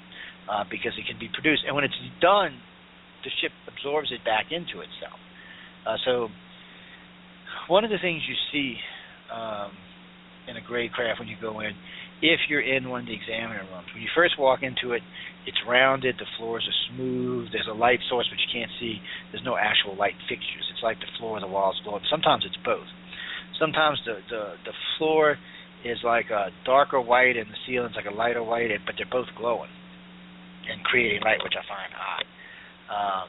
[0.49, 1.63] uh, because it can be produced.
[1.65, 2.59] And when it's done,
[3.23, 5.19] the ship absorbs it back into itself.
[5.85, 6.27] Uh, so
[7.67, 8.77] one of the things you see
[9.31, 9.71] um,
[10.47, 11.71] in a gray craft when you go in,
[12.21, 15.01] if you're in one of the examiner rooms, when you first walk into it,
[15.47, 18.99] it's rounded, the floors are smooth, there's a light source which you can't see,
[19.31, 20.67] there's no actual light fixtures.
[20.71, 21.99] It's like the floor, and the walls glow.
[22.11, 22.87] Sometimes it's both.
[23.59, 25.37] Sometimes the the, the floor
[25.85, 29.27] is like a darker white and the ceiling's like a lighter white, but they're both
[29.37, 29.71] glowing
[30.67, 32.25] and creating light, which I find odd.
[32.89, 33.27] Um,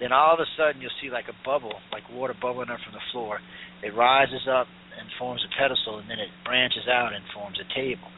[0.00, 2.96] then all of a sudden you'll see like a bubble, like water bubbling up from
[2.96, 3.38] the floor.
[3.82, 4.66] It rises up
[5.00, 8.08] and forms a pedestal, and then it branches out and forms a table.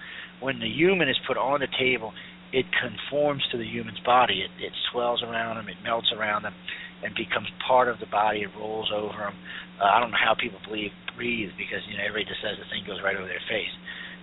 [0.42, 2.12] When the human is put on the table,
[2.52, 4.44] it conforms to the human's body.
[4.44, 6.54] It, it swells around them, it melts around them,
[7.02, 8.42] and becomes part of the body.
[8.42, 9.36] It rolls over them.
[9.80, 12.68] Uh, I don't know how people believe breathe because you know everybody just says the
[12.72, 13.72] thing goes right over their face,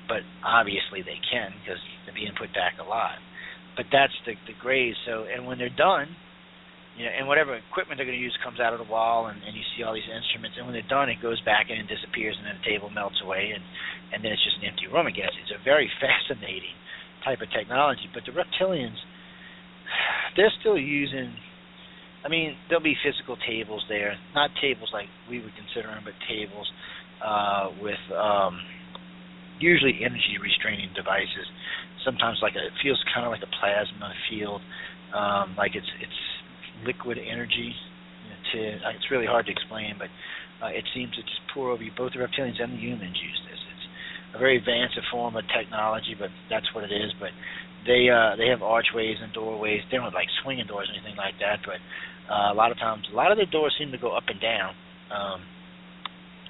[0.07, 3.21] but obviously they can because they're being put back alive.
[3.77, 4.95] But that's the the grays.
[5.05, 6.13] So and when they're done,
[6.99, 9.39] you know, and whatever equipment they're going to use comes out of the wall, and,
[9.47, 10.59] and you see all these instruments.
[10.59, 13.23] And when they're done, it goes back in and disappears, and then the table melts
[13.23, 13.63] away, and
[14.11, 15.31] and then it's just an empty room again.
[15.39, 16.75] It's a very fascinating
[17.23, 18.11] type of technology.
[18.11, 18.99] But the reptilians,
[20.35, 21.31] they're still using.
[22.19, 26.19] I mean, there'll be physical tables there, not tables like we would consider them, but
[26.27, 26.67] tables
[27.23, 28.59] uh, with um,
[29.63, 31.47] usually energy restraining devices.
[32.03, 34.59] Sometimes like a, it feels kind of like a plasma field,
[35.15, 36.19] um, like it's it's
[36.85, 37.73] liquid energy.
[38.53, 40.09] To uh, it's really hard to explain, but
[40.63, 41.91] uh, it seems to just pour over you.
[41.95, 43.59] Both the reptilians and the humans use this.
[43.59, 43.87] It's
[44.35, 47.13] a very advanced form of technology, but that's what it is.
[47.19, 47.29] But
[47.85, 49.81] they uh, they have archways and doorways.
[49.89, 51.79] They don't have like swinging doors or anything like that, but
[52.29, 54.39] uh, a lot of times, a lot of their doors seem to go up and
[54.39, 54.73] down,
[55.09, 55.41] um,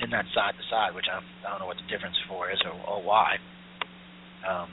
[0.02, 2.60] and not side to side, which I, I don't know what the difference for is
[2.66, 3.38] or, or why.
[4.44, 4.68] Um,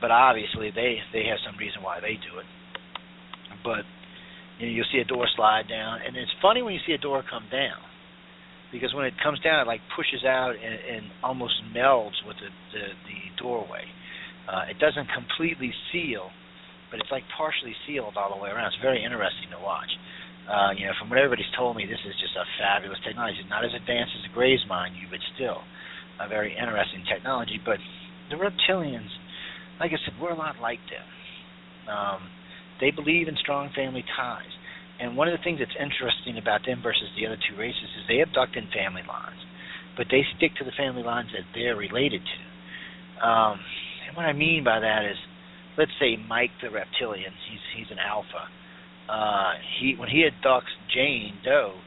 [0.00, 2.48] but obviously, they they have some reason why they do it.
[3.64, 3.84] But
[4.60, 7.00] you know, you'll see a door slide down, and it's funny when you see a
[7.00, 7.80] door come down
[8.72, 12.50] because when it comes down, it like pushes out and, and almost melds with the
[12.72, 13.82] the, the doorway.
[14.46, 16.30] Uh, it doesn't completely seal,
[16.90, 18.66] but it's like partially sealed all the way around.
[18.68, 19.90] It's very interesting to watch.
[20.50, 23.38] Uh, you know, from what everybody's told me, this is just a fabulous technology.
[23.38, 25.62] It's not as advanced as the Greys, mind you, but still
[26.18, 27.62] a very interesting technology.
[27.62, 27.78] But
[28.34, 29.10] the reptilians,
[29.78, 31.06] like I said, we're a lot like them.
[31.86, 32.20] Um,
[32.80, 34.50] they believe in strong family ties.
[35.00, 38.04] And one of the things that's interesting about them versus the other two races is
[38.08, 39.40] they abduct in family lines,
[39.96, 42.40] but they stick to the family lines that they're related to.
[43.24, 43.60] Um,
[44.08, 45.16] and what I mean by that is,
[45.78, 48.44] let's say Mike the reptilian, he's he's an alpha.
[49.08, 51.80] Uh, he when he abducts Jane Doe,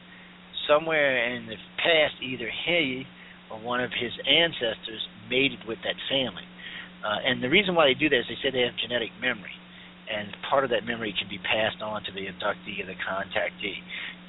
[0.66, 3.06] somewhere in the past, either he
[3.50, 6.46] or one of his ancestors mated with that family.
[7.04, 9.54] Uh, and the reason why they do that is they say they have genetic memory
[10.10, 13.80] and part of that memory can be passed on to the abductee or the contactee.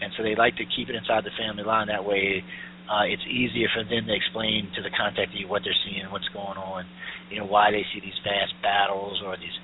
[0.01, 1.87] And so they like to keep it inside the family line.
[1.87, 2.43] That way,
[2.87, 6.59] uh, it's easier for them to explain to the contactee what they're seeing, what's going
[6.59, 6.85] on,
[7.31, 9.55] you know, why they see these vast battles or these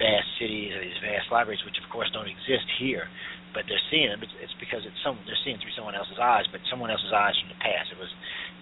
[0.00, 3.04] vast cities or these vast libraries, which of course don't exist here,
[3.52, 4.24] but they're seeing them.
[4.24, 7.36] It's, it's because it's some they're seeing through someone else's eyes, but someone else's eyes
[7.36, 7.92] from the past.
[7.92, 8.08] It was,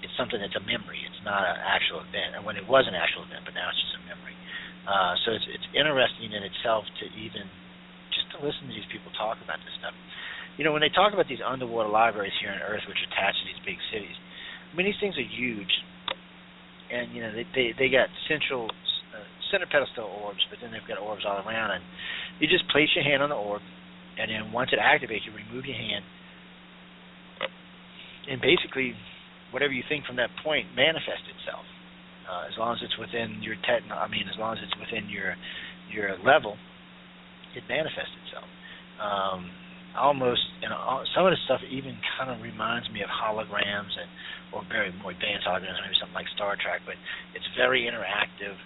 [0.03, 0.99] it's something that's a memory.
[1.07, 2.35] It's not an actual event.
[2.35, 4.35] And when it was an actual event, but now it's just a memory.
[4.89, 7.45] Uh, so it's it's interesting in itself to even
[8.09, 9.93] just to listen to these people talk about this stuff.
[10.57, 13.37] You know, when they talk about these underwater libraries here on Earth, which are attached
[13.45, 15.71] to these big cities, I mean these things are huge,
[16.89, 18.73] and you know they they, they got central
[19.13, 21.85] uh, center pedestal orbs, but then they've got orbs all around, and
[22.41, 23.61] you just place your hand on the orb,
[24.17, 26.01] and then once it activates, you remove your hand,
[28.25, 28.97] and basically
[29.53, 31.69] whatever you think from that point manifests itself
[32.29, 35.09] uh, as long as it's within your techno, I mean, as long as it's within
[35.09, 35.35] your
[35.89, 36.61] your level,
[37.57, 38.45] it manifests itself.
[39.01, 39.49] Um,
[39.97, 40.77] almost, you know,
[41.17, 44.09] some of the stuff even kind of reminds me of holograms and
[44.53, 46.85] or very more advanced holograms, maybe something like Star Trek.
[46.85, 47.01] But
[47.33, 48.57] it's very interactive.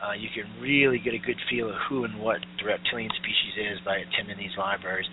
[0.00, 3.76] Uh, you can really get a good feel of who and what the reptilian species
[3.76, 5.04] is by attending these libraries.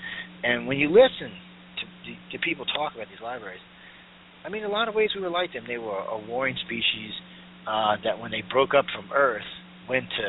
[0.47, 3.59] And when you listen to, to people talk about these libraries,
[4.47, 5.67] I mean, in a lot of ways we were like them.
[5.67, 7.11] They were a warring species
[7.67, 9.45] uh, that when they broke up from Earth,
[9.89, 10.27] went to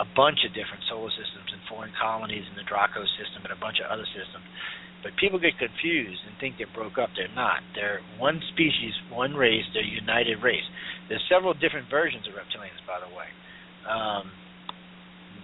[0.00, 3.60] a bunch of different solar systems and foreign colonies in the Draco system and a
[3.60, 4.42] bunch of other systems.
[5.04, 7.12] But people get confused and think they broke up.
[7.12, 7.60] They're not.
[7.76, 9.68] They're one species, one race.
[9.76, 10.64] They're united race.
[11.12, 13.28] There's several different versions of reptilians, by the way,
[13.84, 14.32] um,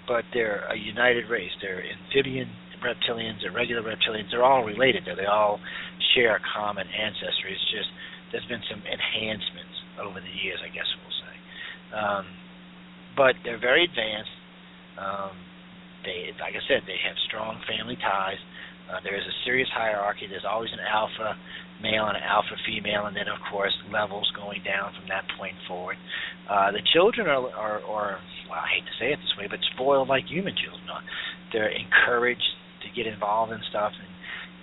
[0.08, 1.52] but they're a united race.
[1.60, 2.48] They're amphibian,
[2.80, 5.04] reptilians or regular reptilians, they're all related.
[5.04, 5.60] They all
[6.16, 7.52] share a common ancestry.
[7.52, 7.90] It's just
[8.32, 9.69] there's been some enhancements
[10.01, 11.34] over the years, I guess we'll say.
[11.94, 12.24] Um,
[13.16, 14.34] but they're very advanced.
[14.96, 15.34] Um,
[16.05, 18.40] they, like I said, they have strong family ties.
[18.88, 20.26] Uh, there is a serious hierarchy.
[20.26, 21.36] There's always an alpha
[21.82, 25.55] male and an alpha female, and then of course levels going down from that point
[25.68, 25.96] forward.
[26.48, 29.61] Uh, the children are, are, are, well, I hate to say it this way, but
[29.74, 31.05] spoiled like human children are.
[31.53, 32.51] They're encouraged
[32.84, 34.12] to get involved in stuff and,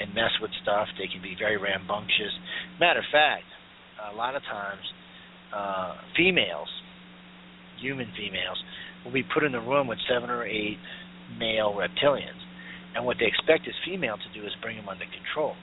[0.01, 0.87] and mess with stuff.
[0.99, 2.33] They can be very rambunctious.
[2.79, 3.47] Matter of fact,
[3.97, 4.83] a lot of times,
[5.55, 6.69] uh, females,
[7.81, 8.57] human females,
[9.05, 10.77] will be put in the room with seven or eight
[11.39, 12.47] male reptilians
[12.97, 15.53] and what they expect this female to do is bring them under control.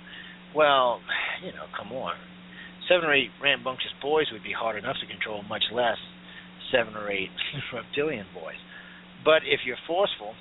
[0.55, 1.03] Well,
[1.43, 2.15] you know, come on.
[2.87, 5.99] Seven or eight rambunctious boys would be hard enough to control, much less
[6.71, 7.35] seven or eight
[7.75, 8.61] reptilian boys.
[9.27, 10.39] But if you're forceful,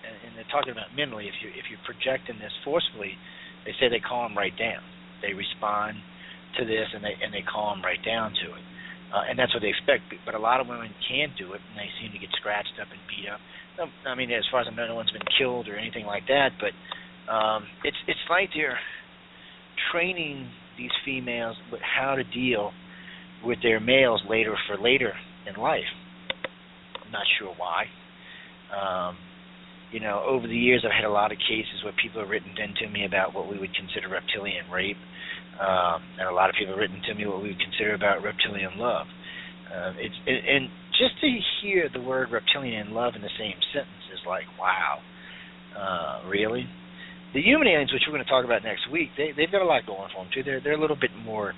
[0.00, 3.12] and they're talking about mentally, if you if you're projecting this forcefully,
[3.68, 4.80] they say they calm right down.
[5.20, 6.00] They respond
[6.58, 8.64] to this and they and they calm right down to it,
[9.14, 10.08] uh, and that's what they expect.
[10.24, 12.88] But a lot of women can't do it, and they seem to get scratched up
[12.90, 13.40] and beat up.
[14.06, 16.50] I mean, as far as I know, no one's been killed or anything like that.
[16.60, 16.74] But
[17.32, 18.78] um, it's it's like they're
[19.92, 22.72] training these females with how to deal
[23.44, 25.12] with their males later for later
[25.48, 25.88] in life.
[27.04, 27.84] I'm not sure why.
[28.70, 29.16] Um,
[29.92, 32.54] you know, over the years, I've had a lot of cases where people have written
[32.54, 35.00] into me about what we would consider reptilian rape,
[35.58, 38.22] um, and a lot of people have written to me what we would consider about
[38.22, 39.06] reptilian love.
[39.66, 40.62] Uh, it's and, and
[40.94, 41.28] just to
[41.62, 44.98] hear the word reptilian and love in the same sentence is like, wow,
[45.74, 46.66] uh, really?
[47.34, 49.66] The human aliens, which we're going to talk about next week, they they've got a
[49.66, 50.42] lot going for them too.
[50.42, 51.54] They're they're a little bit more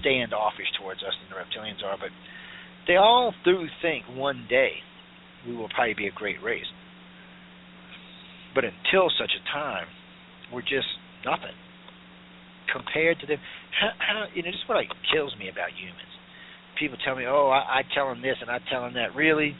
[0.00, 2.08] standoffish towards us than the reptilians are, but
[2.86, 4.80] they all do think one day
[5.46, 6.68] we will probably be a great race.
[8.54, 9.86] But until such a time,
[10.52, 10.88] we're just
[11.24, 11.56] nothing
[12.72, 13.38] compared to them.
[13.72, 16.12] How, how you know, this is what like kills me about humans
[16.78, 19.54] people tell me, "Oh, I, I tell them this and I tell them that." Really,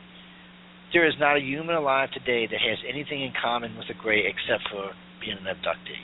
[0.92, 4.26] there is not a human alive today that has anything in common with a gray
[4.26, 4.90] except for
[5.20, 6.02] being an abductee.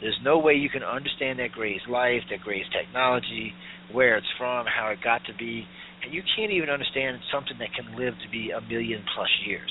[0.00, 3.52] There's no way you can understand that gray's life, that gray's technology,
[3.92, 5.64] where it's from, how it got to be,
[6.02, 9.70] and you can't even understand something that can live to be a million plus years.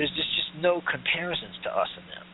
[0.00, 2.26] There's just, just no comparisons to us and them.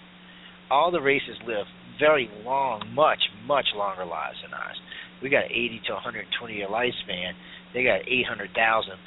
[0.71, 1.67] All the races live
[1.99, 4.79] very long, much, much longer lives than ours
[5.23, 7.33] we got 80 to 120 year lifespan.
[7.73, 8.53] They got 800,000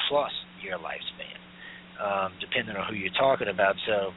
[0.09, 0.31] plus
[0.61, 1.37] year lifespan,
[2.01, 3.75] um, depending on who you're talking about.
[3.85, 4.11] So,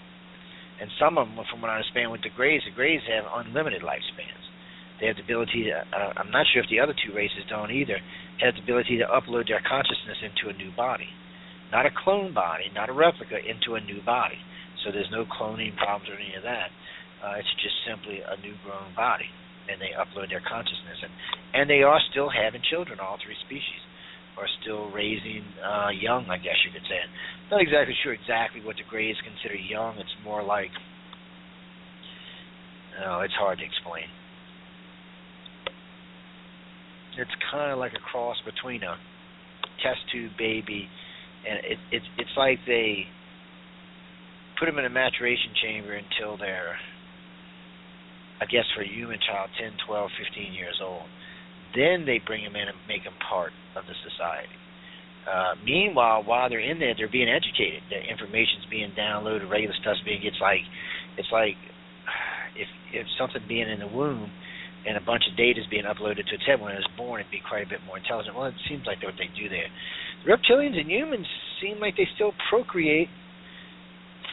[0.80, 3.82] and some of them, from what I understand, with the Greys, the Greys have unlimited
[3.82, 4.44] lifespans.
[5.00, 5.82] They have the ability to.
[5.90, 7.98] Uh, I'm not sure if the other two races don't either.
[8.40, 11.10] Have the ability to upload their consciousness into a new body,
[11.72, 14.38] not a clone body, not a replica, into a new body.
[14.84, 16.68] So there's no cloning problems or any of that.
[17.24, 19.30] Uh, it's just simply a new grown body
[19.70, 21.12] and they upload their consciousness and
[21.54, 23.82] and they are still having children all three species
[24.38, 26.98] are still raising uh young i guess you could say
[27.50, 30.72] not exactly sure exactly what the greys consider young it's more like
[32.98, 34.08] no it's hard to explain
[37.18, 38.96] it's kind of like a cross between a
[39.82, 40.88] test tube baby
[41.48, 43.04] and it it's it's like they
[44.58, 46.76] put them in a maturation chamber until they're
[48.42, 51.06] I guess for a human child, 10, 12, 15 years old.
[51.78, 54.50] Then they bring them in and make them part of the society.
[55.22, 57.86] Uh, meanwhile, while they're in there, they're being educated.
[57.86, 60.26] The information's being downloaded, regular stuff's being.
[60.26, 60.66] It's like,
[61.16, 61.54] it's like,
[62.58, 64.26] if if something being in the womb,
[64.86, 67.20] and a bunch of data is being uploaded to its head when it was born,
[67.20, 68.34] it'd be quite a bit more intelligent.
[68.34, 69.70] Well, it seems like what they do there.
[70.24, 71.26] The reptilians and humans
[71.60, 73.08] seem like they still procreate,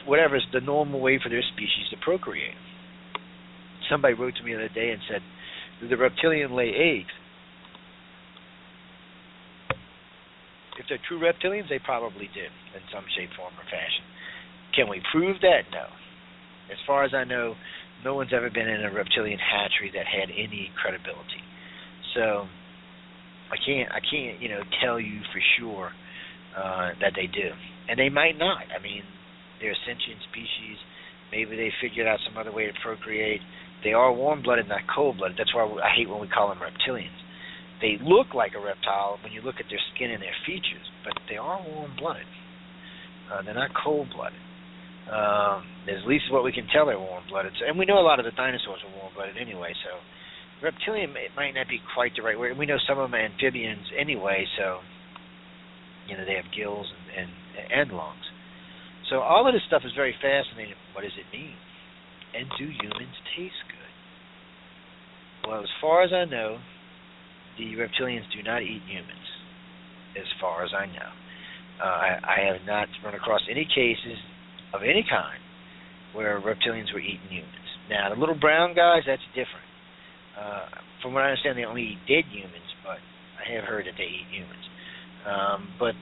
[0.06, 2.58] whatever is the normal way for their species to procreate
[3.90, 5.20] somebody wrote to me the other day and said,
[5.80, 7.12] "Do the reptilian lay eggs?"
[10.78, 14.04] If they're true reptilians, they probably did in some shape, form, or fashion.
[14.72, 15.68] Can we prove that?
[15.72, 15.88] No.
[16.70, 17.56] As far as I know,
[18.04, 21.44] no one's ever been in a reptilian hatchery that had any credibility.
[22.14, 22.46] So
[23.50, 25.92] I can't I can't you know tell you for sure
[26.56, 27.50] uh, that they do,
[27.88, 28.64] and they might not.
[28.70, 29.02] I mean,
[29.60, 30.78] they're a sentient species.
[31.30, 33.40] Maybe they figured out some other way to procreate.
[33.84, 35.38] They are warm blooded, not cold blooded.
[35.38, 37.16] That's why I hate when we call them reptilians.
[37.80, 41.14] They look like a reptile when you look at their skin and their features, but
[41.30, 42.28] they are warm blooded.
[43.32, 44.38] Uh, they're not cold blooded.
[45.10, 47.52] Um, at least what we can tell they're warm blooded.
[47.58, 49.98] So, and we know a lot of the dinosaurs are warm blooded anyway, so
[50.62, 52.56] reptilian it might not be quite the right word.
[52.56, 54.78] We know some of them are amphibians anyway, so
[56.06, 57.30] you know they have gills and and,
[57.74, 58.22] and lungs.
[59.10, 60.78] So all of this stuff is very fascinating.
[60.94, 61.58] What does it mean?
[62.30, 65.50] And do humans taste good?
[65.50, 66.62] Well, as far as I know,
[67.58, 69.26] the reptilians do not eat humans,
[70.14, 71.10] as far as I know.
[71.82, 74.18] Uh, I, I have not run across any cases
[74.74, 75.40] of any kind
[76.14, 77.68] where reptilians were eating humans.
[77.88, 79.66] Now, the little brown guys, that's different.
[80.38, 80.66] Uh,
[81.02, 82.98] from what I understand, they only eat dead humans, but
[83.38, 84.64] I have heard that they eat humans.
[85.26, 85.94] Um, but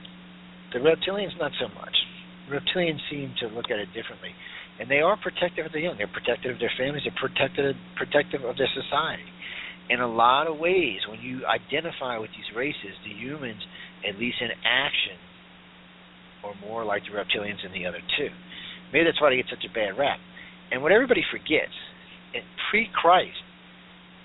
[0.73, 1.95] the reptilians, not so much.
[2.49, 4.33] Reptilians seem to look at it differently,
[4.79, 5.97] and they are protective of the young.
[5.97, 7.03] They're protective of their families.
[7.05, 9.27] They're protective protective of their society.
[9.89, 13.61] In a lot of ways, when you identify with these races, the humans,
[14.07, 15.17] at least in action,
[16.45, 18.29] are more like the reptilians than the other two.
[18.93, 20.19] Maybe that's why they get such a bad rap.
[20.71, 21.73] And what everybody forgets,
[22.33, 23.41] in pre-Christ,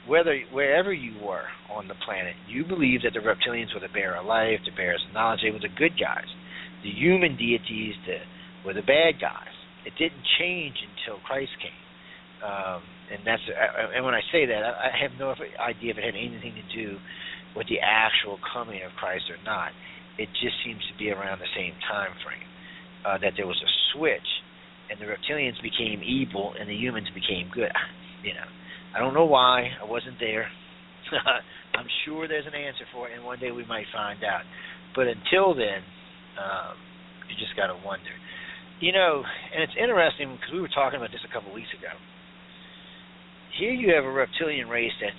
[0.06, 4.16] whether wherever you were on the planet, you believed that the reptilians were the bearer
[4.16, 5.40] of life, the bearers of knowledge.
[5.42, 6.28] They were the good guys.
[6.82, 8.20] The human deities the,
[8.66, 9.54] were the bad guys.
[9.86, 11.84] It didn't change until Christ came.
[12.44, 16.16] Um, and that's and when I say that, I have no idea if it had
[16.16, 16.96] anything to do
[17.56, 19.72] with the actual coming of Christ or not.
[20.18, 22.48] It just seems to be around the same time frame
[23.04, 24.28] uh, that there was a switch,
[24.94, 27.72] and the reptilians became evil and the humans became good.
[28.24, 28.48] You know,
[28.96, 29.68] I don't know why.
[29.76, 30.48] I wasn't there.
[31.76, 34.48] I'm sure there's an answer for it, and one day we might find out.
[34.96, 35.84] But until then,
[36.40, 36.72] um,
[37.28, 38.08] you just got to wonder.
[38.80, 41.92] You know, and it's interesting because we were talking about this a couple weeks ago.
[43.60, 45.12] Here you have a reptilian race that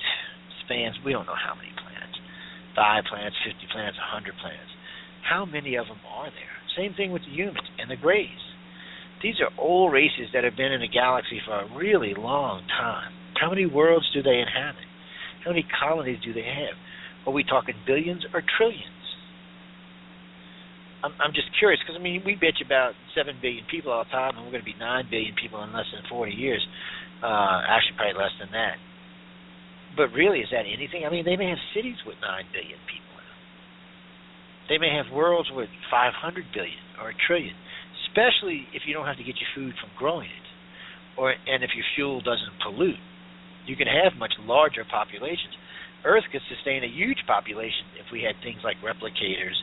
[0.66, 2.18] spans we don't know how many planets,
[2.74, 4.74] five planets, fifty planets, a hundred planets.
[5.22, 6.56] How many of them are there?
[6.74, 8.55] Same thing with the humans and the Greys.
[9.26, 13.10] These are old races that have been in the galaxy for a really long time.
[13.42, 14.86] How many worlds do they inhabit?
[15.42, 16.78] How many colonies do they have?
[17.26, 19.02] Are we talking billions or trillions?
[21.02, 24.14] I'm, I'm just curious because I mean we bitch about seven billion people all the
[24.14, 26.62] time, and we're going to be nine billion people in less than 40 years.
[27.26, 28.78] Uh, actually, probably less than that.
[29.98, 31.02] But really, is that anything?
[31.02, 33.06] I mean, they may have cities with nine billion people.
[34.70, 37.54] They may have worlds with 500 billion or a trillion,
[38.16, 40.48] especially if you don't have to get your food from growing it,
[41.20, 43.04] or and if your fuel doesn't pollute
[43.66, 45.54] you can have much larger populations.
[46.06, 49.58] Earth could sustain a huge population if we had things like replicators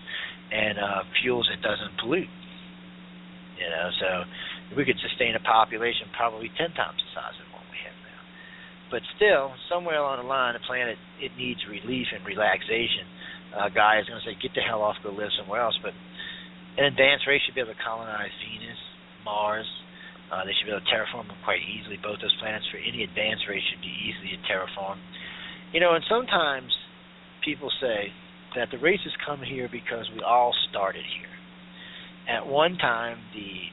[0.50, 2.30] and uh, fuels that doesn't pollute.
[3.62, 4.08] You know, so
[4.74, 8.22] we could sustain a population probably ten times the size of what we have now.
[8.90, 13.06] But still, somewhere along the line, the planet it needs relief and relaxation.
[13.54, 15.78] A uh, Gaia is going to say, "Get the hell off, go live somewhere else."
[15.78, 15.94] But
[16.78, 18.80] an advanced race should be able to colonize Venus,
[19.24, 19.68] Mars,
[20.32, 22.00] uh, they should be able to terraform them quite easily.
[22.00, 25.04] Both those planets for any advanced race should be easily terraformed.
[25.76, 26.72] You know, and sometimes
[27.44, 28.08] people say
[28.56, 31.28] that the races come here because we all started here.
[32.28, 33.68] At one time, the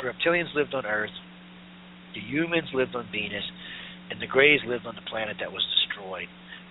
[0.00, 1.12] reptilians lived on Earth,
[2.14, 3.44] the humans lived on Venus,
[4.10, 6.28] and the Greys lived on the planet that was destroyed,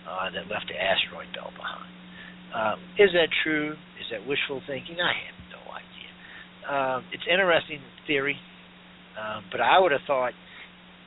[0.10, 2.01] uh, that left the asteroid belt behind.
[2.56, 3.74] Um, is that true?
[4.00, 5.00] Is that wishful thinking?
[5.00, 6.12] I have no idea.
[6.68, 8.38] Um, it's interesting theory.
[9.16, 10.34] Um, but I would have thought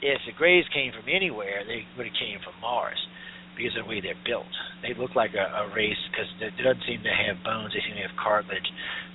[0.03, 3.01] if the Greys came from anywhere, they would have came from Mars
[3.57, 4.51] because of the way they're built.
[4.83, 7.73] They look like a, a race because they, they doesn't seem to have bones.
[7.73, 8.69] They seem to have cartilage.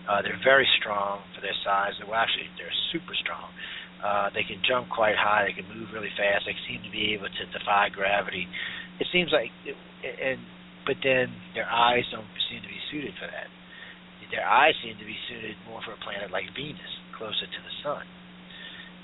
[0.10, 1.94] Uh, they're very strong for their size.
[2.00, 3.54] They're well, actually they're super strong.
[4.00, 5.46] Uh, they can jump quite high.
[5.46, 6.48] They can move really fast.
[6.48, 8.48] They seem to be able to defy gravity.
[8.98, 10.40] It seems like, it, and
[10.86, 13.50] but then their eyes don't seem to be suited for that.
[14.30, 17.76] Their eyes seem to be suited more for a planet like Venus, closer to the
[17.82, 18.06] sun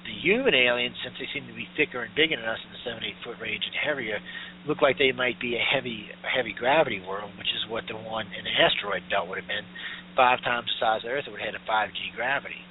[0.06, 2.82] the human aliens, since they seem to be thicker and bigger than us in the
[2.86, 4.22] seven, eight foot range and heavier,
[4.70, 8.30] look like they might be a heavy, heavy gravity world, which is what the one
[8.38, 9.66] in the asteroid belt would have been.
[10.14, 12.62] Five times the size of Earth, it would have had a 5G gravity,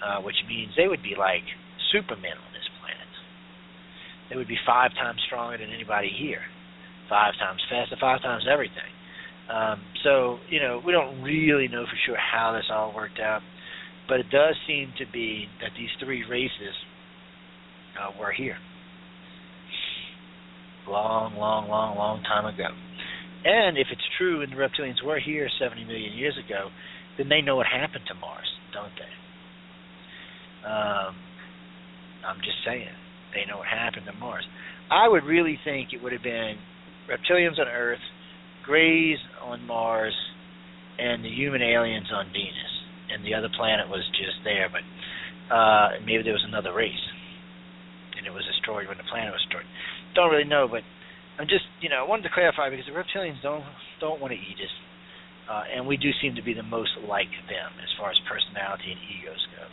[0.00, 1.44] uh, which means they would be like
[1.92, 3.12] supermen on this planet.
[4.32, 6.42] They would be five times stronger than anybody here,
[7.08, 8.92] five times faster, five times everything.
[9.48, 13.40] Um, so, you know, we don't really know for sure how this all worked out.
[14.08, 16.74] But it does seem to be that these three races
[18.00, 18.56] uh, were here.
[20.88, 22.68] Long, long, long, long time ago.
[23.44, 26.70] And if it's true and the reptilians were here 70 million years ago,
[27.18, 30.68] then they know what happened to Mars, don't they?
[30.68, 31.14] Um,
[32.26, 32.88] I'm just saying.
[33.34, 34.44] They know what happened to Mars.
[34.90, 36.56] I would really think it would have been
[37.10, 38.02] reptilians on Earth,
[38.64, 40.14] Greys on Mars,
[40.98, 42.72] and the human aliens on Venus
[43.10, 44.84] and the other planet was just there, but
[45.54, 47.04] uh, maybe there was another race,
[48.18, 49.64] and it was destroyed when the planet was destroyed.
[50.14, 50.82] Don't really know, but
[51.40, 53.64] I'm just you know I wanted to clarify because the reptilians don't
[54.00, 54.74] don't want to eat us.
[55.48, 58.92] uh, and we do seem to be the most like them as far as personality
[58.92, 59.64] and egos go.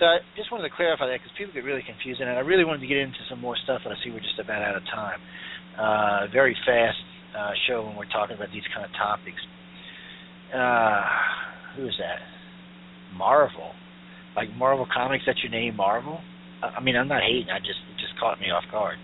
[0.00, 2.64] So I just wanted to clarify that because people get really confused, and I really
[2.64, 4.84] wanted to get into some more stuff, but I see we're just about out of
[4.90, 5.20] time.
[5.78, 6.98] Uh, very fast
[7.36, 9.40] uh, show when we're talking about these kind of topics.
[10.54, 11.02] Uh,
[11.76, 12.20] who is that?
[13.16, 13.72] Marvel,
[14.36, 15.24] like Marvel Comics.
[15.26, 16.20] That's your name, Marvel.
[16.62, 17.50] I mean, I'm not hating.
[17.50, 18.96] I just it just caught me off guard.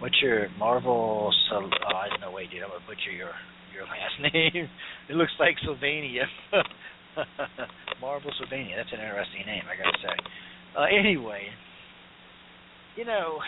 [0.00, 1.32] What's your Marvel?
[1.50, 2.30] So, oh, I don't know.
[2.30, 3.30] Wait, dude, I'm gonna butcher your
[3.74, 4.68] your last name.
[5.08, 6.26] it looks like Sylvania.
[8.00, 8.74] Marvel Sylvania.
[8.76, 10.16] That's an interesting name, I gotta say.
[10.78, 11.42] Uh, anyway,
[12.96, 13.38] you know,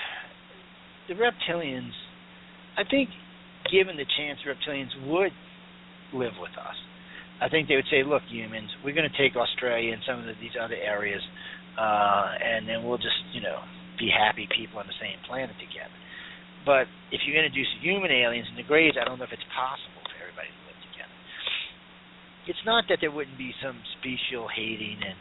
[1.09, 1.91] the reptilians.
[2.77, 3.11] I think,
[3.71, 5.33] given the chance, reptilians would
[6.13, 6.77] live with us.
[7.41, 10.27] I think they would say, "Look, humans, we're going to take Australia and some of
[10.27, 11.23] the, these other areas,
[11.79, 13.65] uh, and then we'll just, you know,
[13.99, 15.95] be happy people on the same planet together."
[16.67, 20.05] But if to do human aliens and the Greys, I don't know if it's possible
[20.05, 21.17] for everybody to live together.
[22.53, 25.17] it's not that there wouldn't be some special hating and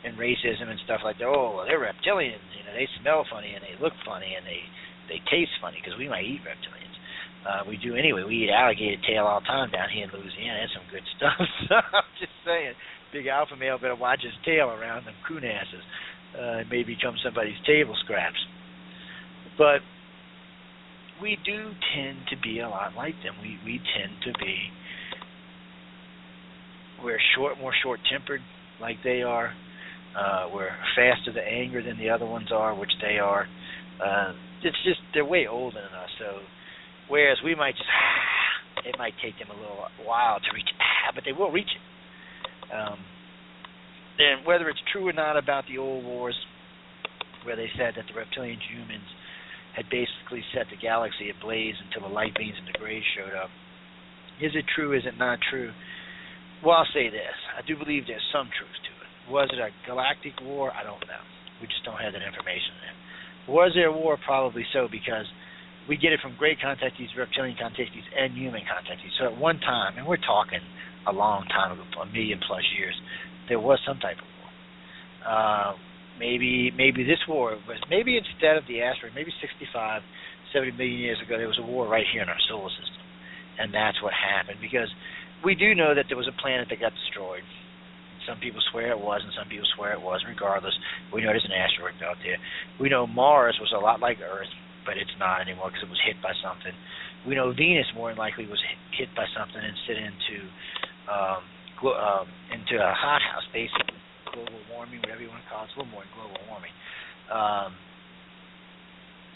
[0.00, 1.28] and racism and stuff like that.
[1.28, 2.40] Oh, well, they're reptilians.
[2.56, 4.64] You know, they smell funny and they look funny and they
[5.12, 6.79] they taste funny because we might eat reptilians.
[7.40, 8.22] Uh, we do anyway.
[8.22, 10.60] We eat alligator tail all the time down here in Louisiana.
[10.64, 11.40] It's some good stuff.
[11.68, 12.74] so I'm just saying,
[13.12, 15.84] big alpha male better watch his tail around them coon asses.
[16.36, 18.38] Uh, it may become somebody's table scraps.
[19.56, 19.80] But
[21.20, 23.34] we do tend to be a lot like them.
[23.40, 24.70] We we tend to be
[27.02, 28.40] we're short, more short-tempered,
[28.80, 29.52] like they are.
[30.16, 33.46] Uh, we're faster to anger than the other ones are, which they are.
[34.04, 34.32] Uh,
[34.62, 36.10] it's just they're way older than us.
[36.18, 36.38] So,
[37.10, 41.12] whereas we might just, ah, it might take them a little while to reach, ah,
[41.14, 41.84] but they will reach it.
[42.72, 42.98] Um,
[44.18, 46.38] and whether it's true or not about the old wars,
[47.44, 49.08] where they said that the reptilian humans
[49.74, 53.48] had basically set the galaxy ablaze until the light beams and the grays showed up.
[54.40, 54.96] Is it true?
[54.96, 55.72] Is it not true?
[56.64, 57.36] Well, I'll say this.
[57.56, 59.10] I do believe there's some truth to it.
[59.32, 60.72] Was it a galactic war?
[60.72, 61.24] I don't know.
[61.60, 62.96] We just don't have that information there.
[63.54, 64.18] Was there a war?
[64.20, 65.24] Probably so, because
[65.90, 69.10] we get it from great contactees, reptilian contactees, and human contactees.
[69.18, 70.62] So at one time, and we're talking
[71.02, 72.94] a long time ago, a million plus years,
[73.50, 74.50] there was some type of war.
[75.26, 75.72] Uh,
[76.22, 80.06] maybe maybe this war was maybe instead of the asteroid, maybe 65,
[80.54, 83.02] 70 million years ago, there was a war right here in our solar system,
[83.58, 84.88] and that's what happened because
[85.42, 87.42] we do know that there was a planet that got destroyed.
[88.30, 90.38] Some people swear it was, and some people swear it wasn't.
[90.38, 90.76] Regardless,
[91.10, 92.38] we know there's an asteroid out there.
[92.78, 94.52] We know Mars was a lot like Earth,
[94.90, 96.74] but it's not anymore because it was hit by something.
[97.22, 98.58] We know Venus more than likely was
[98.98, 100.36] hit by something and sit into
[101.06, 101.46] um,
[101.78, 103.94] glo- um, into a hothouse, basically
[104.34, 105.70] global warming, whatever you want to call it.
[105.70, 106.74] It's a little more than global warming.
[107.30, 107.78] Um,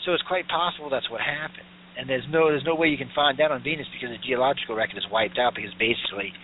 [0.02, 3.10] so it's quite possible that's what happened and there's no there's no way you can
[3.14, 6.34] find that on Venus because the geological record is wiped out because basically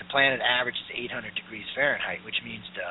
[0.00, 2.88] the planet averages 800 degrees Fahrenheit, which means the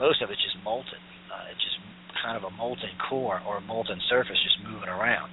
[0.00, 0.98] most of it's just molten.
[1.28, 1.78] Uh, it's just
[2.24, 5.28] kind of a molten core or a molten surface just moving around.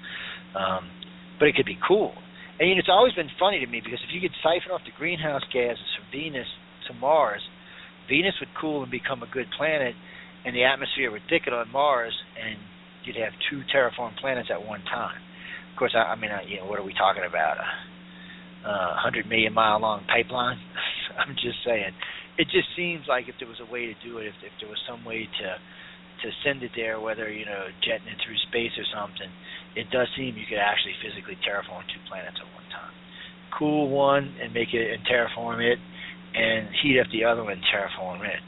[0.51, 0.91] Um,
[1.39, 2.11] but it could be cool.
[2.59, 4.83] And you know, it's always been funny to me because if you could siphon off
[4.83, 6.45] the greenhouse gases from Venus
[6.87, 7.41] to Mars,
[8.11, 9.95] Venus would cool and become a good planet,
[10.43, 12.59] and the atmosphere would thicken on Mars, and
[13.05, 15.17] you'd have two terraformed planets at one time.
[15.71, 17.57] Of course, I, I mean, I, you know, what are we talking about?
[17.57, 20.59] A uh, hundred million mile long pipeline?
[21.17, 21.95] I'm just saying.
[22.37, 24.69] It just seems like if there was a way to do it, if, if there
[24.69, 25.47] was some way to
[26.21, 29.29] to send it there, whether you know jetting it through space or something,
[29.75, 32.93] it does seem you could actually physically terraform two planets at one time.
[33.57, 35.79] Cool one and make it and terraform it,
[36.33, 38.41] and heat up the other one and terraform it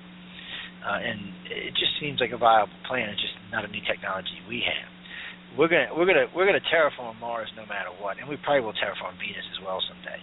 [0.83, 3.07] uh, and it just seems like a viable plan.
[3.09, 4.91] It's just not a new technology we have.
[5.55, 8.75] We're gonna we're gonna we're gonna terraform Mars no matter what, and we probably will
[8.75, 10.19] terraform Venus as well someday.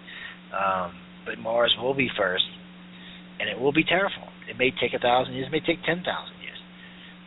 [0.53, 0.91] Um,
[1.25, 2.45] but Mars will be first,
[3.41, 4.37] and it will be terraformed.
[4.51, 6.37] It may take a thousand years, it may take ten thousand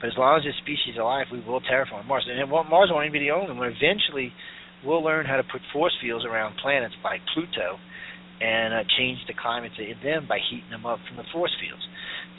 [0.04, 2.28] but as long as this species is alive, we will terraform Mars.
[2.28, 3.72] And Mars won't even be the only one.
[3.72, 4.36] Eventually,
[4.84, 7.80] we'll learn how to put force fields around planets like Pluto,
[8.44, 11.80] and uh, change the climates in them by heating them up from the force fields.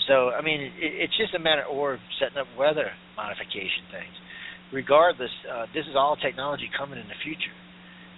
[0.04, 4.12] So I mean, it, it's just a matter or setting up weather modification things.
[4.68, 7.56] Regardless, uh, this is all technology coming in the future,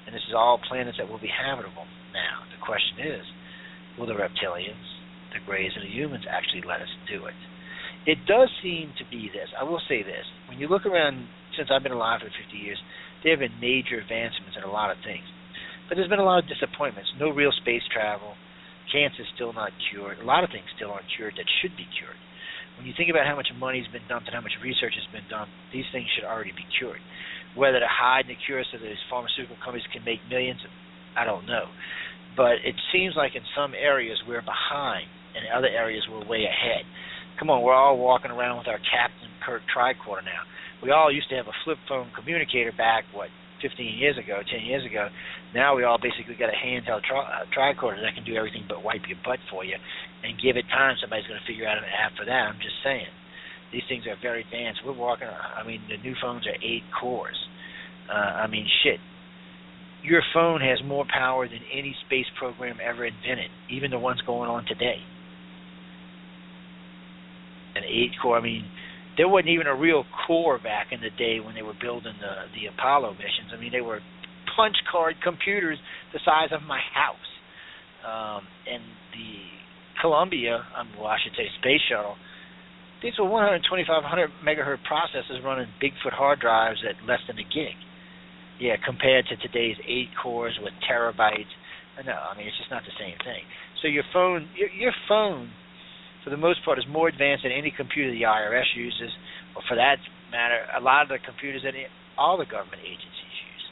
[0.07, 1.87] and this is all planets that will be habitable.
[2.11, 3.23] Now the question is,
[3.95, 4.91] will the reptilians,
[5.31, 7.39] the Greys, and the humans actually let us do it?
[8.07, 9.51] It does seem to be this.
[9.59, 11.27] I will say this: when you look around,
[11.57, 12.79] since I've been alive for 50 years,
[13.23, 15.27] there have been major advancements in a lot of things,
[15.89, 17.11] but there's been a lot of disappointments.
[17.19, 18.35] No real space travel
[18.93, 20.19] Cancer still not cured.
[20.21, 22.19] A lot of things still aren't cured that should be cured.
[22.79, 25.09] When you think about how much money has been dumped and how much research has
[25.11, 27.01] been done, these things should already be cured.
[27.57, 30.61] Whether to hide the cure so that these pharmaceutical companies can make millions,
[31.17, 31.67] I don't know.
[32.37, 36.45] but it seems like in some areas we're behind, and in other areas we're way
[36.45, 36.85] ahead.
[37.39, 40.41] Come on, we're all walking around with our Captain Kirk tricorder now.
[40.82, 43.28] We all used to have a flip phone communicator back what
[43.61, 45.09] 15 years ago, 10 years ago.
[45.55, 48.84] Now we all basically got a handheld tri- uh, tricorder that can do everything but
[48.84, 49.76] wipe your butt for you,
[50.24, 50.97] and give it time.
[51.01, 52.49] Somebody's going to figure out an app for that.
[52.49, 53.09] I'm just saying,
[53.72, 54.80] these things are very advanced.
[54.84, 55.28] We're walking.
[55.28, 57.37] I mean, the new phones are eight cores.
[58.09, 59.01] Uh, I mean, shit.
[60.05, 64.49] Your phone has more power than any space program ever invented, even the ones going
[64.49, 65.03] on today.
[67.77, 68.39] An eight core.
[68.39, 68.64] I mean,
[69.16, 72.49] there wasn't even a real core back in the day when they were building the
[72.57, 73.53] the Apollo missions.
[73.53, 74.01] I mean, they were
[74.57, 75.79] punch card computers
[76.12, 77.31] the size of my house.
[78.07, 79.35] Um, and the
[80.01, 82.16] Columbia, um, well, I should say Space Shuttle,
[83.03, 87.77] these were 12500 megahertz processors running Bigfoot hard drives at less than a gig.
[88.59, 91.53] Yeah, compared to today's eight cores with terabytes.
[92.05, 93.45] No, I mean it's just not the same thing.
[93.83, 95.51] So your phone, your, your phone
[96.27, 99.14] for the most part, is more advanced than any computer the IRS uses,
[99.55, 100.03] or for that
[100.35, 101.79] matter, a lot of the computers that
[102.18, 103.64] all the government agencies use.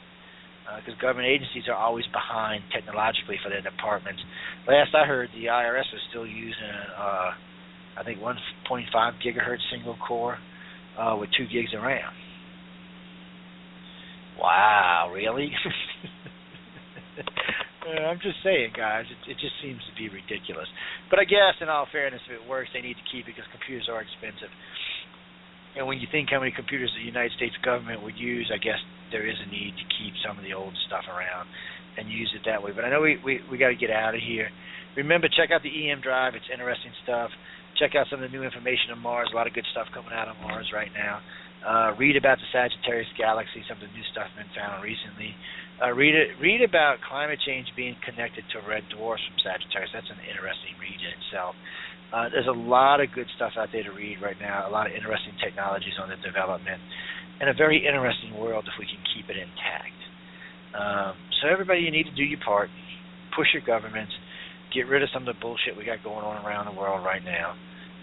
[0.79, 4.23] Because uh, government agencies are always behind technologically for their departments.
[4.71, 7.35] Last I heard, the IRS was still using, uh,
[7.99, 8.39] I think, 1.5
[9.19, 10.39] gigahertz single core
[10.97, 12.07] uh, with 2 gigs of RAM.
[14.39, 15.51] Wow, really?
[17.85, 20.67] I'm just saying, guys, it, it just seems to be ridiculous.
[21.09, 23.45] But I guess, in all fairness, if it works, they need to keep it because
[23.53, 24.49] computers are expensive.
[25.77, 28.79] And when you think how many computers the United States government would use, I guess
[29.11, 31.51] there is a need to keep some of the old stuff around
[31.97, 32.71] and use it that way.
[32.71, 34.49] But I know we we, we got to get out of here.
[34.95, 36.35] Remember, check out the EM Drive.
[36.35, 37.29] It's interesting stuff.
[37.75, 39.27] Check out some of the new information on Mars.
[39.31, 41.19] A lot of good stuff coming out on Mars right now.
[41.65, 43.65] Uh, read about the Sagittarius Galaxy.
[43.65, 45.33] Some of the new stuff been found recently.
[45.81, 49.89] Uh, read read about climate change being connected to red dwarfs from Sagittarius.
[49.89, 51.57] That's an interesting read in itself.
[52.13, 54.69] Uh, there's a lot of good stuff out there to read right now.
[54.69, 56.77] A lot of interesting technologies on the development,
[57.41, 59.99] and a very interesting world if we can keep it intact.
[60.77, 62.69] Um, so everybody, you need to do your part.
[63.35, 64.13] Push your governments.
[64.69, 67.23] Get rid of some of the bullshit we got going on around the world right
[67.23, 67.57] now.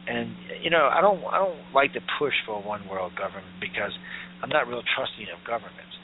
[0.07, 3.61] And you know, I don't I don't like to push for a one world government
[3.61, 3.94] because
[4.42, 5.94] I'm not real trusting of governments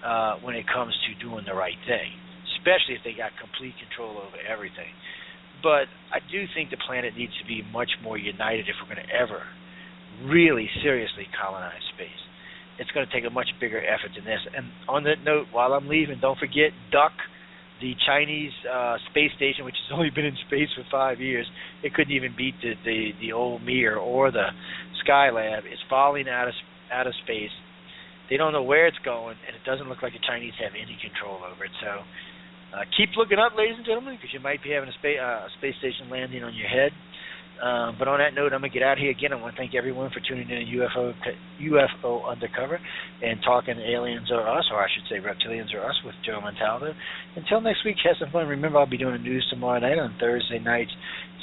[0.00, 2.16] uh, when it comes to doing the right thing,
[2.56, 4.90] especially if they got complete control over everything.
[5.62, 9.06] But I do think the planet needs to be much more united if we're going
[9.06, 9.44] to ever
[10.26, 12.22] really seriously colonize space.
[12.80, 14.40] It's going to take a much bigger effort than this.
[14.56, 17.12] And on that note, while I'm leaving, don't forget Duck,
[17.82, 21.46] the Chinese uh, space station, which has only been in space for five years.
[21.82, 24.48] It couldn't even beat the the, the old Mir or the
[25.04, 25.66] Skylab.
[25.66, 26.54] It's falling out of
[26.90, 27.50] out of space
[28.32, 30.96] they don't know where it's going, and it doesn't look like the Chinese have any
[31.04, 31.74] control over it.
[31.84, 32.00] So
[32.72, 35.52] uh, keep looking up, ladies and gentlemen, because you might be having a space, uh,
[35.60, 36.96] space station landing on your head.
[37.62, 39.32] Um, but on that note, I'm gonna get out of here again.
[39.32, 41.14] I want to thank everyone for tuning in to UFO
[41.62, 42.80] UFO Undercover
[43.22, 46.92] and talking aliens or us, or I should say reptilians or us, with Joe Montaldo.
[47.36, 48.48] Until next week, have some fun.
[48.48, 50.90] Remember, I'll be doing the news tomorrow night on Thursday nights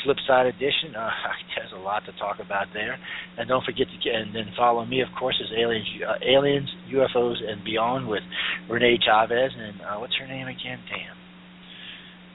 [0.04, 0.96] flip side edition.
[1.00, 1.12] Uh,
[1.56, 2.98] there's a lot to talk about there,
[3.38, 6.68] and don't forget to get and then follow me, of course, as aliens, uh, aliens,
[6.92, 8.24] UFOs, and beyond with
[8.70, 10.80] Renee Chavez and uh, what's her name again?
[10.92, 11.16] Damn,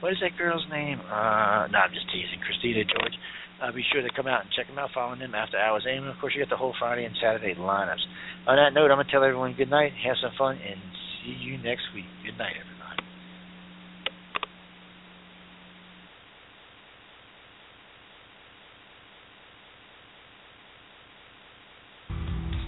[0.01, 0.99] what is that girl's name?
[1.01, 2.41] Uh, no, I'm just teasing.
[2.45, 3.13] Christina George.
[3.61, 5.85] Uh, be sure to come out and check them out, following them after hours.
[5.87, 8.03] And of course, you get the whole Friday and Saturday lineups.
[8.47, 10.79] On that note, I'm gonna tell everyone good night, have some fun, and
[11.23, 12.05] see you next week.
[12.23, 12.75] Good night, everyone.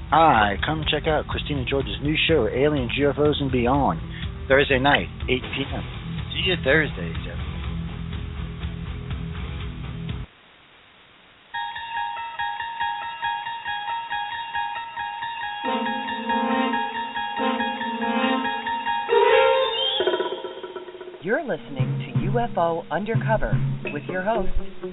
[0.10, 4.00] Hi, come check out Christina George's new show, Aliens, UFOs, and Beyond,
[4.48, 5.84] Thursday night, 8 p.m.
[6.32, 7.47] See you Thursday, Jeff.
[21.58, 23.54] Listening to UFO Undercover
[23.92, 24.50] with your host,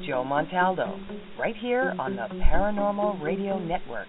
[0.06, 0.98] Joe Montaldo,
[1.38, 4.08] right here on the Paranormal Radio Network.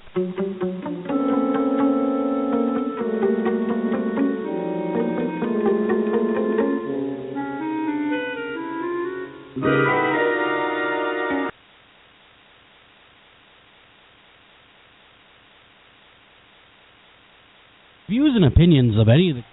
[18.08, 19.44] Views and opinions of any of the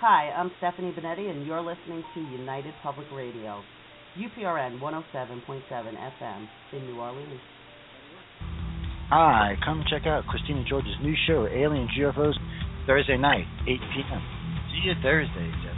[0.00, 3.60] Hi, I'm Stephanie Benetti, and you're listening to United Public Radio,
[4.16, 7.40] UPRN 107.7 FM in New Orleans.
[9.10, 12.34] Hi, come check out Christina George's new show, Alien UFOs,
[12.86, 14.22] Thursday night, 8 p.m.
[14.70, 15.58] See you Thursday, Jeff.